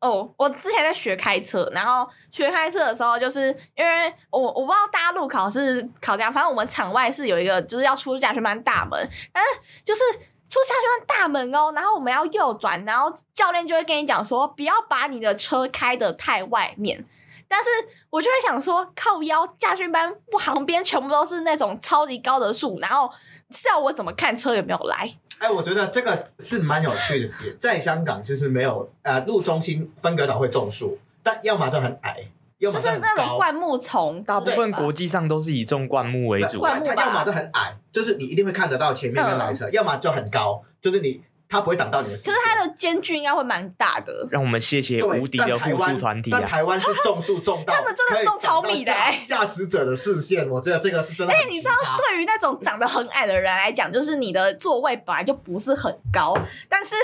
[0.00, 10.00] 哦，我之前在学开车，然后学开车的时候，就是因为我我不知道大家路考是考这样，反正我们场外是有一个就是要出驾训班大门，但是就是
[10.48, 17.04] 出驾训班大门哦，然后我们要右转，然后教练就会跟你讲说，不要把你的车开得太外面。
[17.46, 17.68] 但是
[18.10, 23.10] 我就会想说，靠腰驾训班旁边全部都是那种超级高的树，然后
[23.50, 25.12] 是要我怎么看车有没有来？
[25.40, 33.06] 哎，我觉得这个是蛮有趣的点，在香港就是没有呃路中心分隔岛会种树，但要么就很矮，要么就是很高。
[33.08, 36.60] 那种灌木丛，大部分国际上都是以种灌木为主。
[36.60, 42.32] 灌木它要么就很矮，就是你一定会看得到前面跟来车；要么就很高，就是你它不会挡到你的视线。
[42.32, 44.26] 可是它的间距应该会蛮大的。
[44.30, 46.38] 让我们谢谢对无敌的护树团体啊！
[46.40, 51.44] 但台湾是种树种到， 他们真的种超密的欸挡到驾驾驶者的视线，我觉得这个是真的哎。
[51.50, 56.32] 你知道，对于那种长得很矮的人来讲，就是你的座位本来就不是很高，
[56.68, 56.94] 但是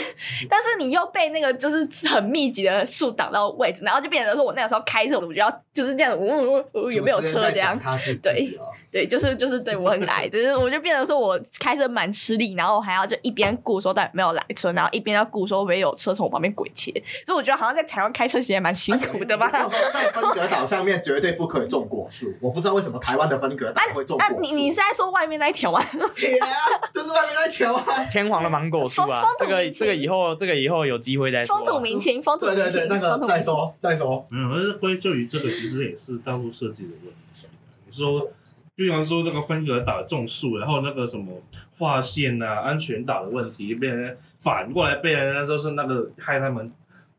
[0.48, 7.76] 但是你又被那个就是很密集的树挡到位置，然后就变成说我那个时候开车，我就要就是这样，呜呜呜，有没有车这样？
[7.78, 16.92] 他是自对哦对，就是就是对我很矮，就是我就变成说我开车蛮吃力，然后还要就一边顾说到底有没有来车，然后一边要顾说没有车从我旁边鬼切，
[17.24, 19.50] 所以我觉得好像在台湾开车其实也蛮辛苦的吧。
[19.92, 24.42] 在分隔岛上面绝对不可以种果树，我不知道为什么台湾的分隔岛 会种那、果树。
[24.42, 25.80] 你你是在说外面那一条吗？
[26.14, 26.46] 铁啊，
[26.92, 28.04] 就是外面那条啊。
[28.04, 31.58] 天皇的芒果树啊这个这个以后这个以后有机会再说啊。
[31.58, 33.26] 风土民情，风土民情，对对对，那个。
[33.26, 34.26] 再说再说。
[34.28, 37.46] 没有，但是归咎于这个，其实也是道路设计的问题。
[37.86, 38.28] 你说，
[38.74, 41.32] 比方说那个分隔岛种树，然后那个什么
[41.78, 46.72] 划线啊、安全岛的问题，被人反过来被人家就是那个害他们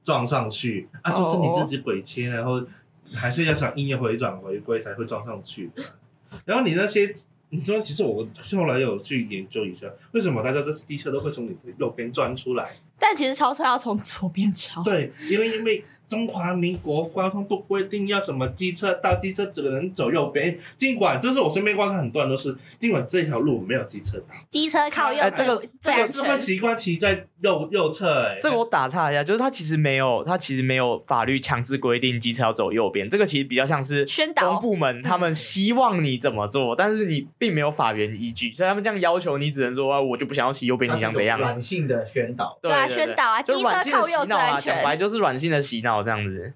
[0.04, 2.62] 撞上去啊，就是你自己鬼切，然后
[3.14, 5.70] 还是要想硬要回转回归才会撞上去。
[6.46, 7.16] 然后你那些，
[7.50, 12.68] 你说其实我后来有去研究一下，为什么大家的机车都会从你的右边钻出来？
[12.98, 14.84] 但其实超车要从左边超。
[14.84, 15.84] 对，因为因为。
[16.10, 20.58] 中华民国交通部规定要什么机车到，机车只能走右边。
[20.78, 25.20] 尽管就是我身边观察很多人都是，尽管这条路没有机车道，机车靠右。
[25.20, 28.24] 哎、这个这个是会习惯骑在右右侧。
[28.24, 33.10] 哎，这个我打岔一下，就是他其实没有，他其实没有法律强制规定机车要走右边。
[33.10, 41.38] 这个其实比较像是宣导部门他们希望你怎么做，但是你并没有法源依据，所以他们这样要求你，只能说啊，我就不想要骑右边，你想怎样？
[41.38, 44.76] 软性的宣导，对啊，宣导啊，机车靠右最安全。
[44.76, 46.02] 讲白就是软性的洗脑。
[46.02, 46.54] 这样子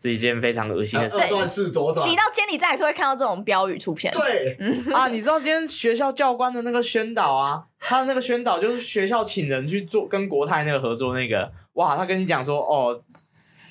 [0.00, 1.18] 是一件非常恶心的事。
[1.18, 4.10] 二段式左转，你到监理站也是会看到这种标语出片。
[4.14, 4.56] 对，
[4.94, 13.02] 啊，你知道今天学校教官的那个宣导啊，他的那个宣导就是学校请人去做跟国泰那个合作那个，哇，他跟你讲说哦，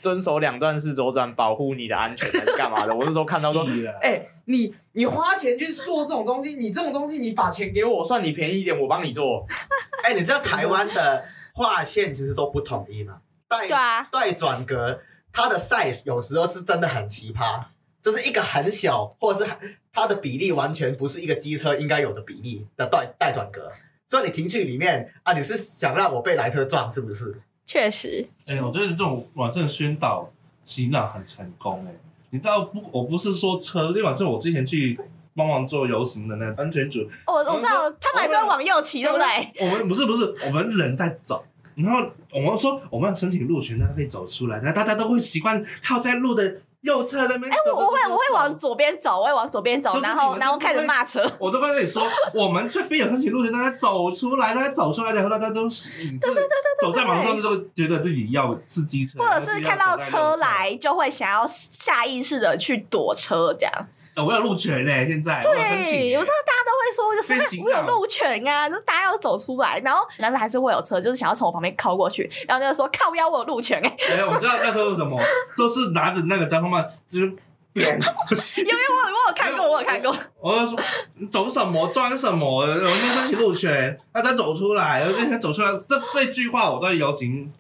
[0.02, 2.96] 遵守两段式左转，保护你的安全还是干嘛的？
[2.96, 3.66] 我那时候看到说，
[4.02, 9.46] 哎、欸，你你花钱去做这种东西，你这种东西你把钱给我，算你便宜一点，我帮你做。
[10.04, 13.22] 哎、欸，你知道台湾的划线其实都不统一吗？
[13.48, 17.64] 带对啊，带转格，它的 size 有时候是真的很奇葩，
[18.02, 19.52] 就是一个很小，或者是
[19.92, 23.72] 它的比例完全不是一个机车应该有的比例的带带转格，
[24.08, 27.42] 所以你停去里面啊，你是想让我被来车撞是不是？
[27.70, 30.28] 确实，哎、欸，我觉得这种网站宣导
[30.64, 32.00] 洗脑很成功哎、欸，
[32.32, 32.84] 你知道不？
[32.92, 35.00] 我不是说车，那晚是我之前去
[35.36, 39.70] 帮忙做游行的那个安全组，我我知道他们还是要往右骑，对不对？
[39.70, 41.46] 我们不是不是，我们人在走。
[41.76, 47.52] 然后我们说我们要申请路权，大家可以走出来，但大家都会习惯靠在路的右侧那边。
[47.52, 51.26] 哎、欸，我我会我会往左边走，我会往左边走，然后然后开始骂车。
[51.40, 52.04] 我都跟你说，
[52.34, 63.74] 我们这边有申请路权，大家走出来，大家走出来然后大家都是对对对对走在马路上就会觉得自己要是机车，或者是看到车来就会想要下意识的去躲车这样。
[64.16, 66.60] 我有路权呢，现在对，我知道大家
[66.94, 73.96] 说，就是我有路权啊，就是大家要走出来，然后但是还是会有车，就是想要从我旁边靠过去，然后就说靠腰，我有路权哎。
[74.12, 75.20] 哎，我知道那时候是什么，
[75.58, 77.34] 都是拿着那个交通棒，就是
[77.74, 78.62] 扁过去。
[78.62, 80.16] 因为我我有看过，我有看过。
[80.40, 80.80] 我就说
[81.16, 87.52] 你走什么装什么，我们申请路权，那再走出来，然后那天走出来，这这句话我在游行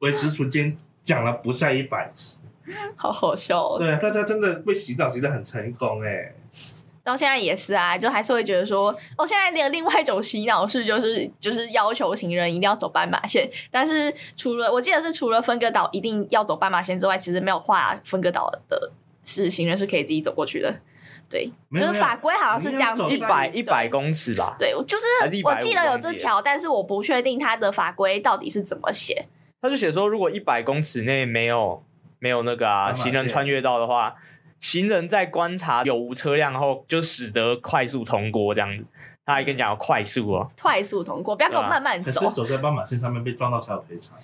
[0.00, 2.40] 维持时间讲了不下一百次。
[2.96, 3.78] 好好笑哦！
[3.78, 6.34] 对，大家真的被洗脑洗的很成功哎。
[7.04, 8.88] 到现在也是啊，就还是会觉得说，
[9.18, 13.46] 哦，现在连另外一种洗脑是，就是就是要求行人一定要走斑马线。
[13.70, 18.90] 但是除了我记得是除了分割岛一定要走斑马线之外，其实没有画分割岛的
[19.22, 20.74] 是行人是可以自己走过去的。
[21.28, 24.56] 对，就是法规好像是这样，一百一百公尺吧。
[24.58, 25.04] 对，就是
[25.44, 29.26] 我记得有这条，但是我不确定它的法规到底是怎么写。
[29.60, 31.84] 他就写说，如果一百公尺内没有。
[32.20, 34.14] 没有那个啊，行人穿越到的话，
[34.64, 38.82] 行人在观察有无车辆后，就使得快速通过这样子。
[39.26, 42.20] 他还跟你讲要快速哦，快速通过，不要跟我慢慢走。
[42.22, 44.16] 可是走在斑马线上面被撞到才有赔偿。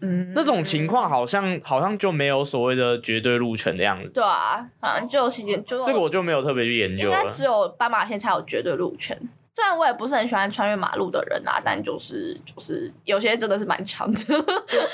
[0.00, 4.08] 嗯，那种情况好像好像就没有所谓的绝对路权的样子。
[4.14, 7.16] 对啊，好像就行人就这个我就没有特别去研究了。
[7.18, 9.14] 应该只有斑马线才有绝对路权。
[9.54, 14.18] 虽然我也不是很喜欢穿越马路的人啊，但就是就是有些真的是蛮长的。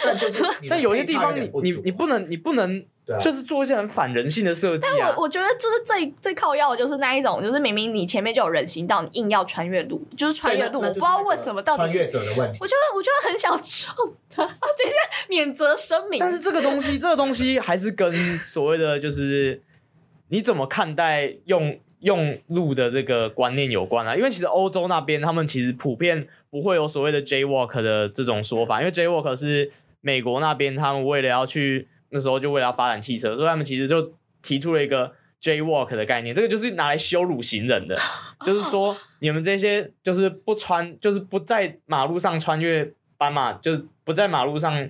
[0.04, 2.84] 但就是，但有些地方你你你不能你不能，
[3.20, 4.90] 就是做一些很反人性的设计啊。
[4.96, 11.82] 但我我觉得就是最最靠要的就是那一种，就是明明你前面就有人行道，你硬要穿越路，就是穿越路，我不知道为什么到底。
[11.84, 12.58] 穿越者的问题。
[12.60, 14.44] 我觉得我觉得很想撞他。
[14.44, 16.18] 等一下，免责声明。
[16.18, 19.62] 但是这个东西，这个东西还是跟所谓的就是
[20.28, 21.78] 你怎么看待用。
[22.02, 29.68] 用路的这个观念有关啊，因为其实欧洲那边他们其实普遍不会有所谓的 Jaywalk 的这种说法，因为 Jaywalk 是
[30.00, 37.98] 美国那边他们为了要去那时候就为了要发展汽车，所以他们其实就提出了一个 Jaywalk 的概念，这个就是拿来羞辱行人的，
[38.44, 44.88] 就是说你们这些就是不穿，就是不在马路上穿越斑马，就是不在马路上。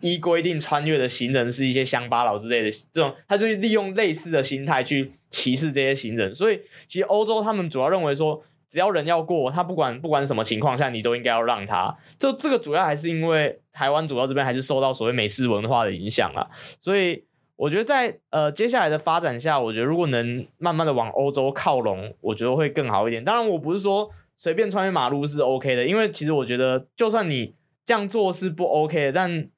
[0.00, 6.34] 依规定穿越的行人是一些乡巴佬之类的，这种他就利用类似的心态去歧视这些行人。
[6.34, 8.42] 所以其实欧洲他们主要认为说，
[8.74, 11.96] 只要人要过，他不管不管什么情况下，你都应该要让他。
[12.18, 16.42] 就这个主要还是因为台湾主要这边还是受到所谓美式文化的影响啊。
[16.80, 23.24] 所以我觉得在呃接下来的发展下，我觉得如果能慢慢的往欧洲靠拢，我觉得会更好一点。
[23.24, 27.54] 当然，我不是说随便穿越马路是 OK 的，因为其实我觉得就算你
[27.84, 29.48] 这样做是不 OK 的，但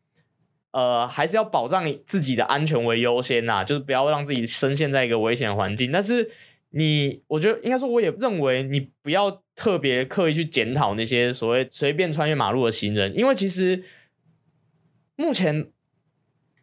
[0.72, 5.90] 呃，还是要保障自己的安全为优先呐，就是不要让自己深陷在一个危险环境。
[5.90, 6.30] 但是
[6.76, 13.82] 你，我觉得应该说，我也认为你不要特别刻意去检讨那些所谓随便穿越马路的行人，因为其实
[15.16, 15.70] 目前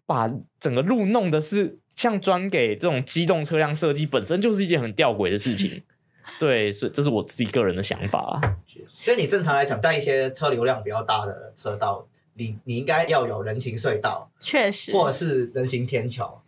[0.05, 5.81] 把整个路弄的是像专给这种机动车辆设计，本身就是一件很吊诡的事情。
[6.39, 8.41] 对，所以这是我自己个人的想法啊。
[8.89, 12.07] 所以你正常来讲，在一些车流量比较大的车道。
[12.35, 16.43] 你你应该要有人行隧道，确实，或者是人行天桥，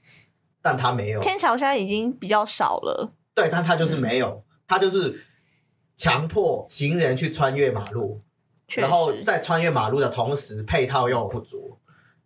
[0.59, 1.19] 但它没有。
[1.19, 3.11] 天桥现在已经比较少了。
[3.35, 5.23] 对，但他就是没有，他就是
[5.97, 8.21] 强迫行人去穿越马路，
[8.77, 11.77] 然后在穿越马路的同时，配套又不足，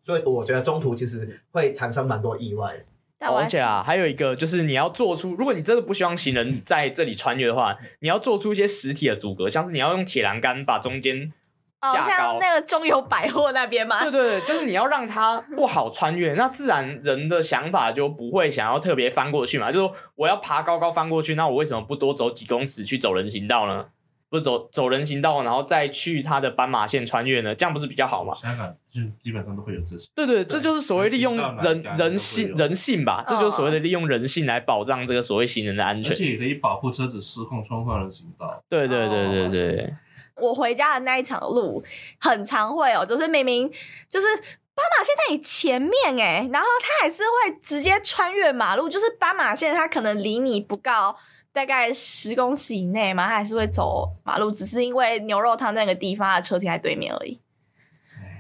[0.02, 2.86] 所以我觉得中途其实会产生蛮多意外。
[3.22, 11.34] 而且啊，还有一个就是你要做出，如果你真的不希望行人在这里穿越的话，你要做出一些实体的阻隔，像是你要用铁栏杆把中间
[11.82, 14.02] 哦，像那个中友百货那边嘛。
[14.04, 19.72] 对对对，就是你要让它不好穿越，那自然人的想法就不会想要特别翻过去嘛。
[19.72, 23.86] 就是说我要爬高高翻过去，那我为什么不多走几公尺去走人行道呢？
[24.32, 27.56] 不是走走人行道，然后再去它的斑马线穿越呢？
[27.56, 28.36] 这样不是比较好吗？
[28.36, 30.08] 香港就基本上都会有这些。
[30.14, 38.64] 对对，这就是所谓利用人人性人性吧，这就是所谓的利用人性来保障这个所谓行人的安全，而且也可以保护车子失控冲破人行道。
[38.70, 39.96] 对对对对对，对。
[40.40, 41.84] 我回家的那一场路
[42.20, 43.70] 很常会哦，就是明明
[44.10, 51.16] 就是斑马线在你前面哎，然后它还是会直接穿越马路，就是斑马线它可能离你不高。
[51.52, 57.40] 大概十公尺以内嘛，他还是会走马路，只是因为牛肉汤那个地方，的车停在对面而已。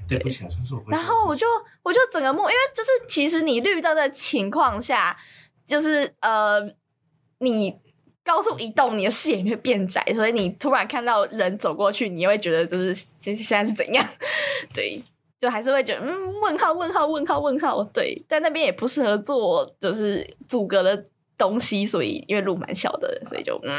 [0.08, 0.46] 对不起，
[0.88, 1.46] 然后我就
[1.82, 5.18] 我就整个梦，因为就是其实你绿灯的情况下，
[5.66, 6.62] 就是呃，
[7.40, 7.80] 你
[8.24, 14.06] 高速移动，你的视野会变窄，所以你突然看到人走过去，你会觉得就是现现在是怎样？
[14.74, 15.02] 对，
[15.40, 21.06] 就还是会觉得嗯，问号问号问号问号，对，但那边也不适合做就是阻隔的。
[21.40, 23.74] 东西，所以因为路蛮小的，所以就嗯。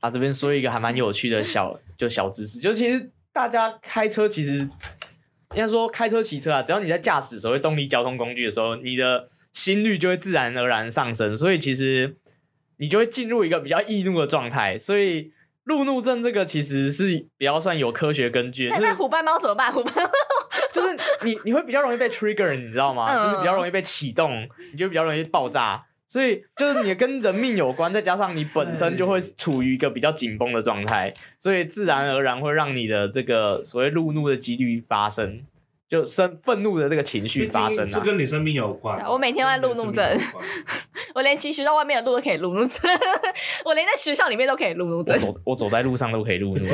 [0.00, 4.68] 啊，这边说一个还蛮有趣的小 就小知识，就其实大家开车其实
[5.54, 12.16] 应该说开车骑车啊，只要你在驾驶所谓动力交通工具的时候，你的心率就会自然而然上升，所以其实
[12.78, 15.30] 你就会进入一个比较易怒的状态，所以
[15.64, 18.78] 路怒症这个其实是比较算有科学根据的。
[18.80, 19.70] 那虎斑猫怎么办？
[19.70, 20.10] 虎斑猫
[20.72, 23.06] 就是你你会比较容易被 trigger，你知道吗？
[23.12, 25.84] 嗯、就是比较容易被启动，你就比较容易爆炸。
[26.10, 35.42] 所以就是你跟人命有关，再加上你本身就会处于一个比较紧绷的状态，所以自然而然会让你的这个所谓路怒的几率发生，
[35.88, 37.88] 就生愤怒的这个情绪发生啊。
[37.88, 39.02] 是跟你生命有关。
[39.06, 40.20] 我每天都在路怒症，
[41.14, 42.90] 我连骑学校外面的路都可以路怒症，
[43.64, 45.16] 我连在学校里面都可以路怒症。
[45.16, 46.66] 我走我走在路上都可以路怒。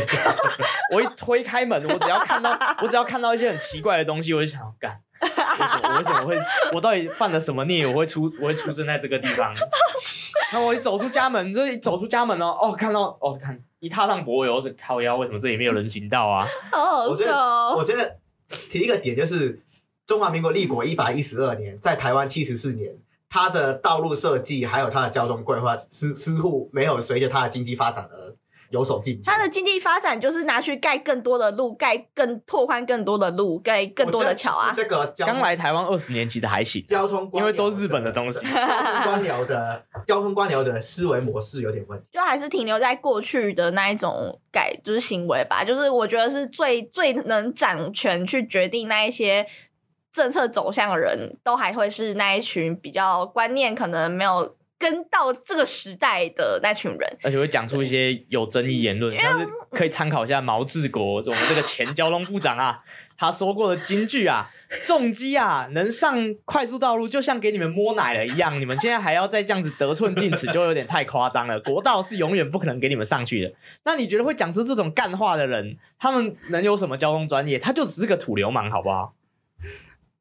[0.92, 5.00] 我一推开门，我只要看到我只要看到一些很奇怪的东西，我就想干。
[5.22, 5.88] 为什么？
[5.88, 6.38] 我为什么会？
[6.74, 7.86] 我到底犯了什么孽？
[7.86, 8.30] 我会出？
[8.40, 9.54] 我会出生在这个地方？
[10.52, 15.16] 那我一走出家门，就一走出家门哦，哦，看到哦，看一踏上柏油，是靠腰。
[15.16, 16.46] 为什么这里没有人行道啊？
[16.72, 17.74] 好好笑哦！
[17.78, 18.16] 我觉得
[18.70, 19.60] 提一个点就是，
[20.06, 22.96] 中华民国立国一百一十二年，在台湾七十四年，
[23.28, 28.36] 它的道路设计还有它的交通规划，似似乎没有随着它的经济发展而。
[28.70, 34.72] 有手进，它的经济发展就是拿去盖更多的路，盖更拓宽更多的路，盖更多的桥啊。
[34.76, 36.84] 这个刚来台湾二十年，级的还行。
[36.86, 45.62] 交通因为都是日本的东西， 交通官僚的交通官僚的思维模式有点问题，就还是停留在过去的那一种改就是行为吧。
[45.62, 49.46] 就是我觉得是最最能掌权去决定那一些
[50.12, 54.56] 政策走向的人，都还会是那一群比较观念可能没有。
[54.84, 62.82] 跟到这个时代的那群人，而且会讲出一些有争议言论，但是可以参考一下毛治国，我们这个前交通部长啊，
[63.16, 64.50] 他说过的金句啊，
[64.84, 71.58] 重机啊能上快速道路，就像给你们摸奶了一样，你们现在还要再这样子得寸进尺，就有点太夸张了。
[71.60, 73.50] 国道是永远不可能给你们上去的。
[73.86, 77.58] 那你觉得会讲出这种干话的人，他们能有什么交通专业？
[77.58, 79.14] 他就只是个土流氓，好不好？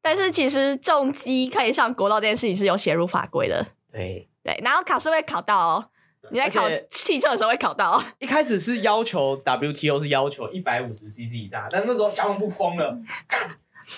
[0.00, 4.26] 但是其实重机可以上国道这件事情是有写入法规的，对。
[4.44, 5.90] 对，然后考试会考到哦。
[6.30, 8.02] 你在考汽车的时候会考到。
[8.18, 12.96] 一开始是要求 WTO 是要求一百五十 CC 以上，但是那时候交通部疯了，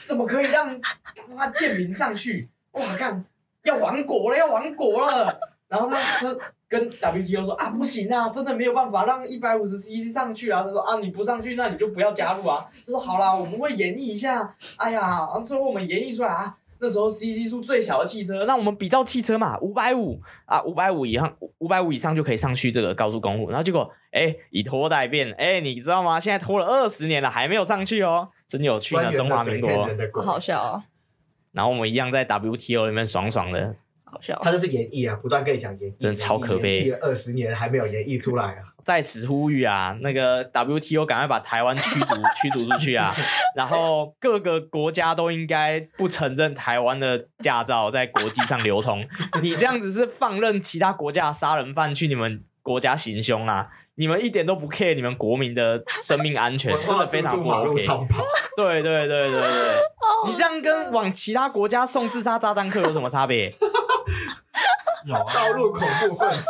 [0.06, 0.80] 怎么可以让
[1.36, 2.48] 他贱民上去？
[2.72, 3.24] 哇，干
[3.62, 5.38] 要亡国了，要亡国了！
[5.68, 6.36] 然后他他
[6.68, 10.62] 跟 WTO 说啊，不行啊，真的没有办法让一百五十 CC 上去啊。
[10.62, 12.66] 他说啊，你不上去，那你就不要加入啊。
[12.70, 14.54] 他说好啦，我们会演绎一下。
[14.78, 16.56] 哎呀，最后我们演绎出来啊。
[16.80, 23.48] 那时候 CC 数最小的汽车，那我们比照汽车嘛，五百五啊，五百五以上，五百五以上就可以上去这个高速公路。
[23.48, 26.20] 然后结果，哎、欸，以拖代变，哎、欸，你知道吗？
[26.20, 30.82] 现在拖了二十年了，还没有上去哦，真有趣呢，中华民国，好笑哦。
[31.52, 33.74] 然后我们一样在 WTO 里面爽爽的，
[34.04, 34.38] 好笑。
[34.42, 38.75] 他就是演绎啊，不断跟你讲演绎，真的超可悲，二十年还没有演绎出来啊。
[38.86, 43.12] 在此呼吁啊，那个 WTO 赶快把台湾驱逐 驱逐出去啊！
[43.56, 49.04] 然后各个国家都应该不承认台湾的驾照在国际上流通。
[49.42, 53.68] 你这样子是放任其他国家杀人犯去你们国家行凶啊！
[53.96, 57.84] 你们一点都不 care 你们国民的生命安全， 真的非常不 OK。
[58.56, 59.50] 对对对对对，
[60.28, 63.52] 你这样跟往其他国家送自杀炸弹客有什么差别？
[65.06, 66.44] 有啊，道路恐怖分子。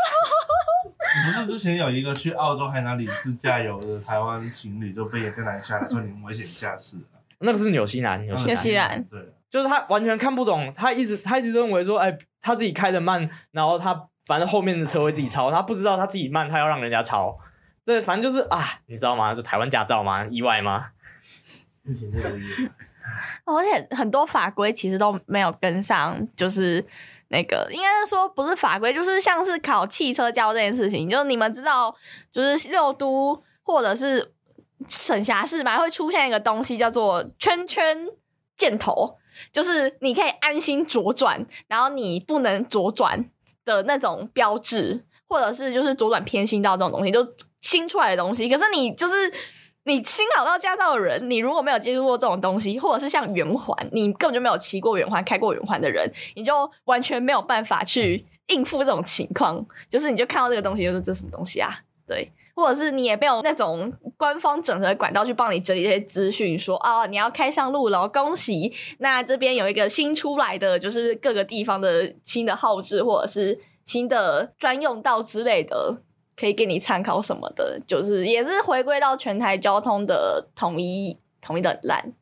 [1.17, 7.21] 你不是之前有一个去澳洲还哪里自驾游的台湾情侣就被也在拦下来说你们危险驾驶啊？
[7.39, 17.39] 那个是纽西兰，纽西兰，纽西兰对，就是他完全看不懂，他一直他一直认为说，哎，他自己开的慢，然后他反正后面的车会自己超，他不知道他自己慢，他要让人家超。
[17.85, 19.35] 这反正就是啊，你知道吗？
[19.35, 20.27] 是台湾驾照吗？
[20.27, 20.89] 意外吗？
[23.45, 26.85] 而且很多法规其实都没有跟上，就是
[27.29, 31.95] 那个应该是说不是法规，就是像是考汽车驾照这件事情，就是你们知道，
[32.33, 34.33] 就是六都或者是
[34.89, 38.09] 省辖市嘛，会出现一个东西叫做圈圈
[38.57, 39.17] 箭头，
[39.53, 43.25] 就是你可以安心左转，然后你不能左转
[43.65, 47.27] 的那种标志，或者是就是左转偏心道这种东西，就
[47.61, 48.49] 新出来的东西。
[48.49, 49.33] 可是你就是。
[49.87, 59.65] 你新考到驾照的人，你如果没有接触过这种东西，或者是像圆环，你根本就没有骑过圆环、开过圆环的人，你就完全没有办法去应付这种情况。
[59.89, 61.71] 就是你就看到这个东西，就是这什么东西啊？
[62.05, 68.73] 对，或者是你也没有那种官方整合管道去帮你整理这些资讯，说啊，你要开上路了，恭喜！
[68.99, 76.03] 那这边有一个新出来的，就是各个地方的新的号志，或者是新的专用道之类的。
[76.39, 82.13] 可以给你参考什么的，就是也是回归到全台交通的统一，统一的烂，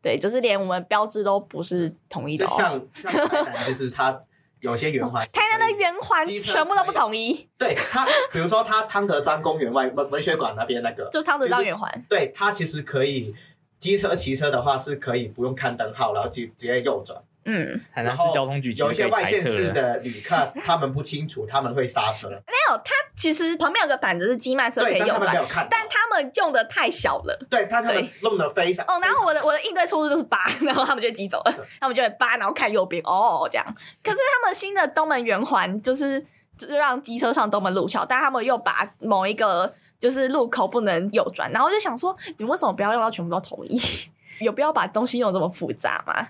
[0.00, 2.54] 对，就是连我们标志都不是统一的，哦。
[2.56, 4.22] 像像台南，就是它
[4.60, 7.46] 有些圆环， 台南的圆环全部都不统一。
[7.58, 12.04] 对它，比如说它汤德章公园外文文学馆那边那个，就汤德章圆环。
[12.08, 13.34] 对它其实可以，
[13.78, 17.22] 机车骑车的话是可以不用看灯号，然后直直接右转。
[17.50, 22.28] 嗯，台南市交通局有一些外县市的旅客，他们不清楚，他们会刹车。
[22.28, 27.46] 没有，他其实旁边有个板子是机慢车可以右转，但他们用的太小了。
[27.48, 28.84] 对，他他们弄得非常。
[28.84, 33.64] 哦，然后我的我的应对措施就是扒，然后他们就急走了，他们就会扒，然后看右边，哦，这样。
[34.04, 36.20] 可是他们新的东门圆环就是
[36.58, 43.80] 就是让机车上东门路桥，但他们又把某一个就是路口不能右转，然后就想说，你为什么不要用到全部都统一？
[44.44, 46.28] 有必要把东西用这么复杂吗？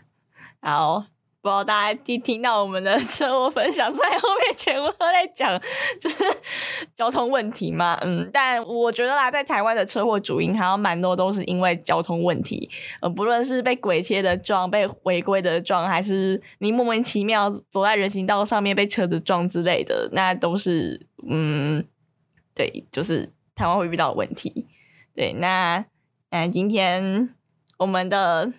[0.61, 1.04] 好
[1.40, 5.59] 不知道大家听听到我们的车祸分享，在后面全部都在讲
[6.00, 6.24] 就是
[6.96, 12.68] 交通问题嘛，嗯，但我觉得啦，在台湾的车祸主因还有蛮多都是因为交通问题，
[13.00, 21.86] 呃，不论是被鬼切的撞、被违规的撞，还是你莫名其妙走在人行道上面被车子撞之类的，那都是嗯，
[22.52, 24.66] 对，就是台湾会遇到的问题。
[25.14, 25.84] 对，那
[26.30, 27.32] 那今天
[27.78, 28.52] 我们的。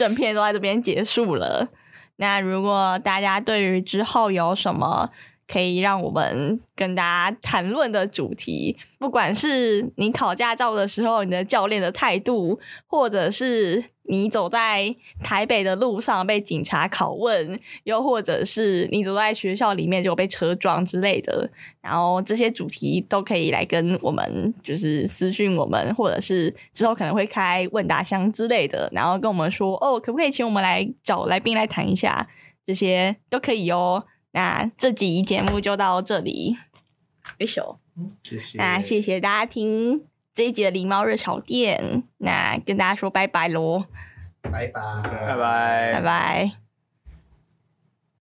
[0.00, 1.68] 整片都在这边结束了。
[2.16, 5.10] 那如果大家对于之后有什么
[5.50, 32.28] 可以让我们跟大家谈论的主题，不管是你考驾照的时候你的教练的态度，或者是你走在台北的路上被警察拷问，又或者是你走在学校里面就被车撞之类的，然后这些主题都可以来跟我们就是私讯我们，或者是之后可能会开问答箱之类的，然后跟我们说哦，可不可以请我们来找来宾来谈一下，
[32.64, 34.04] 这些都可以哦。
[34.32, 36.56] 那这集节目就到这里，
[37.38, 37.78] 挥手。
[38.22, 38.58] 谢谢。
[38.58, 42.02] 那谢谢大家听这一集的狸猫热炒店。
[42.18, 43.84] 那跟大家说拜拜喽，
[44.42, 44.70] 拜拜，
[45.02, 46.59] 拜拜，拜拜。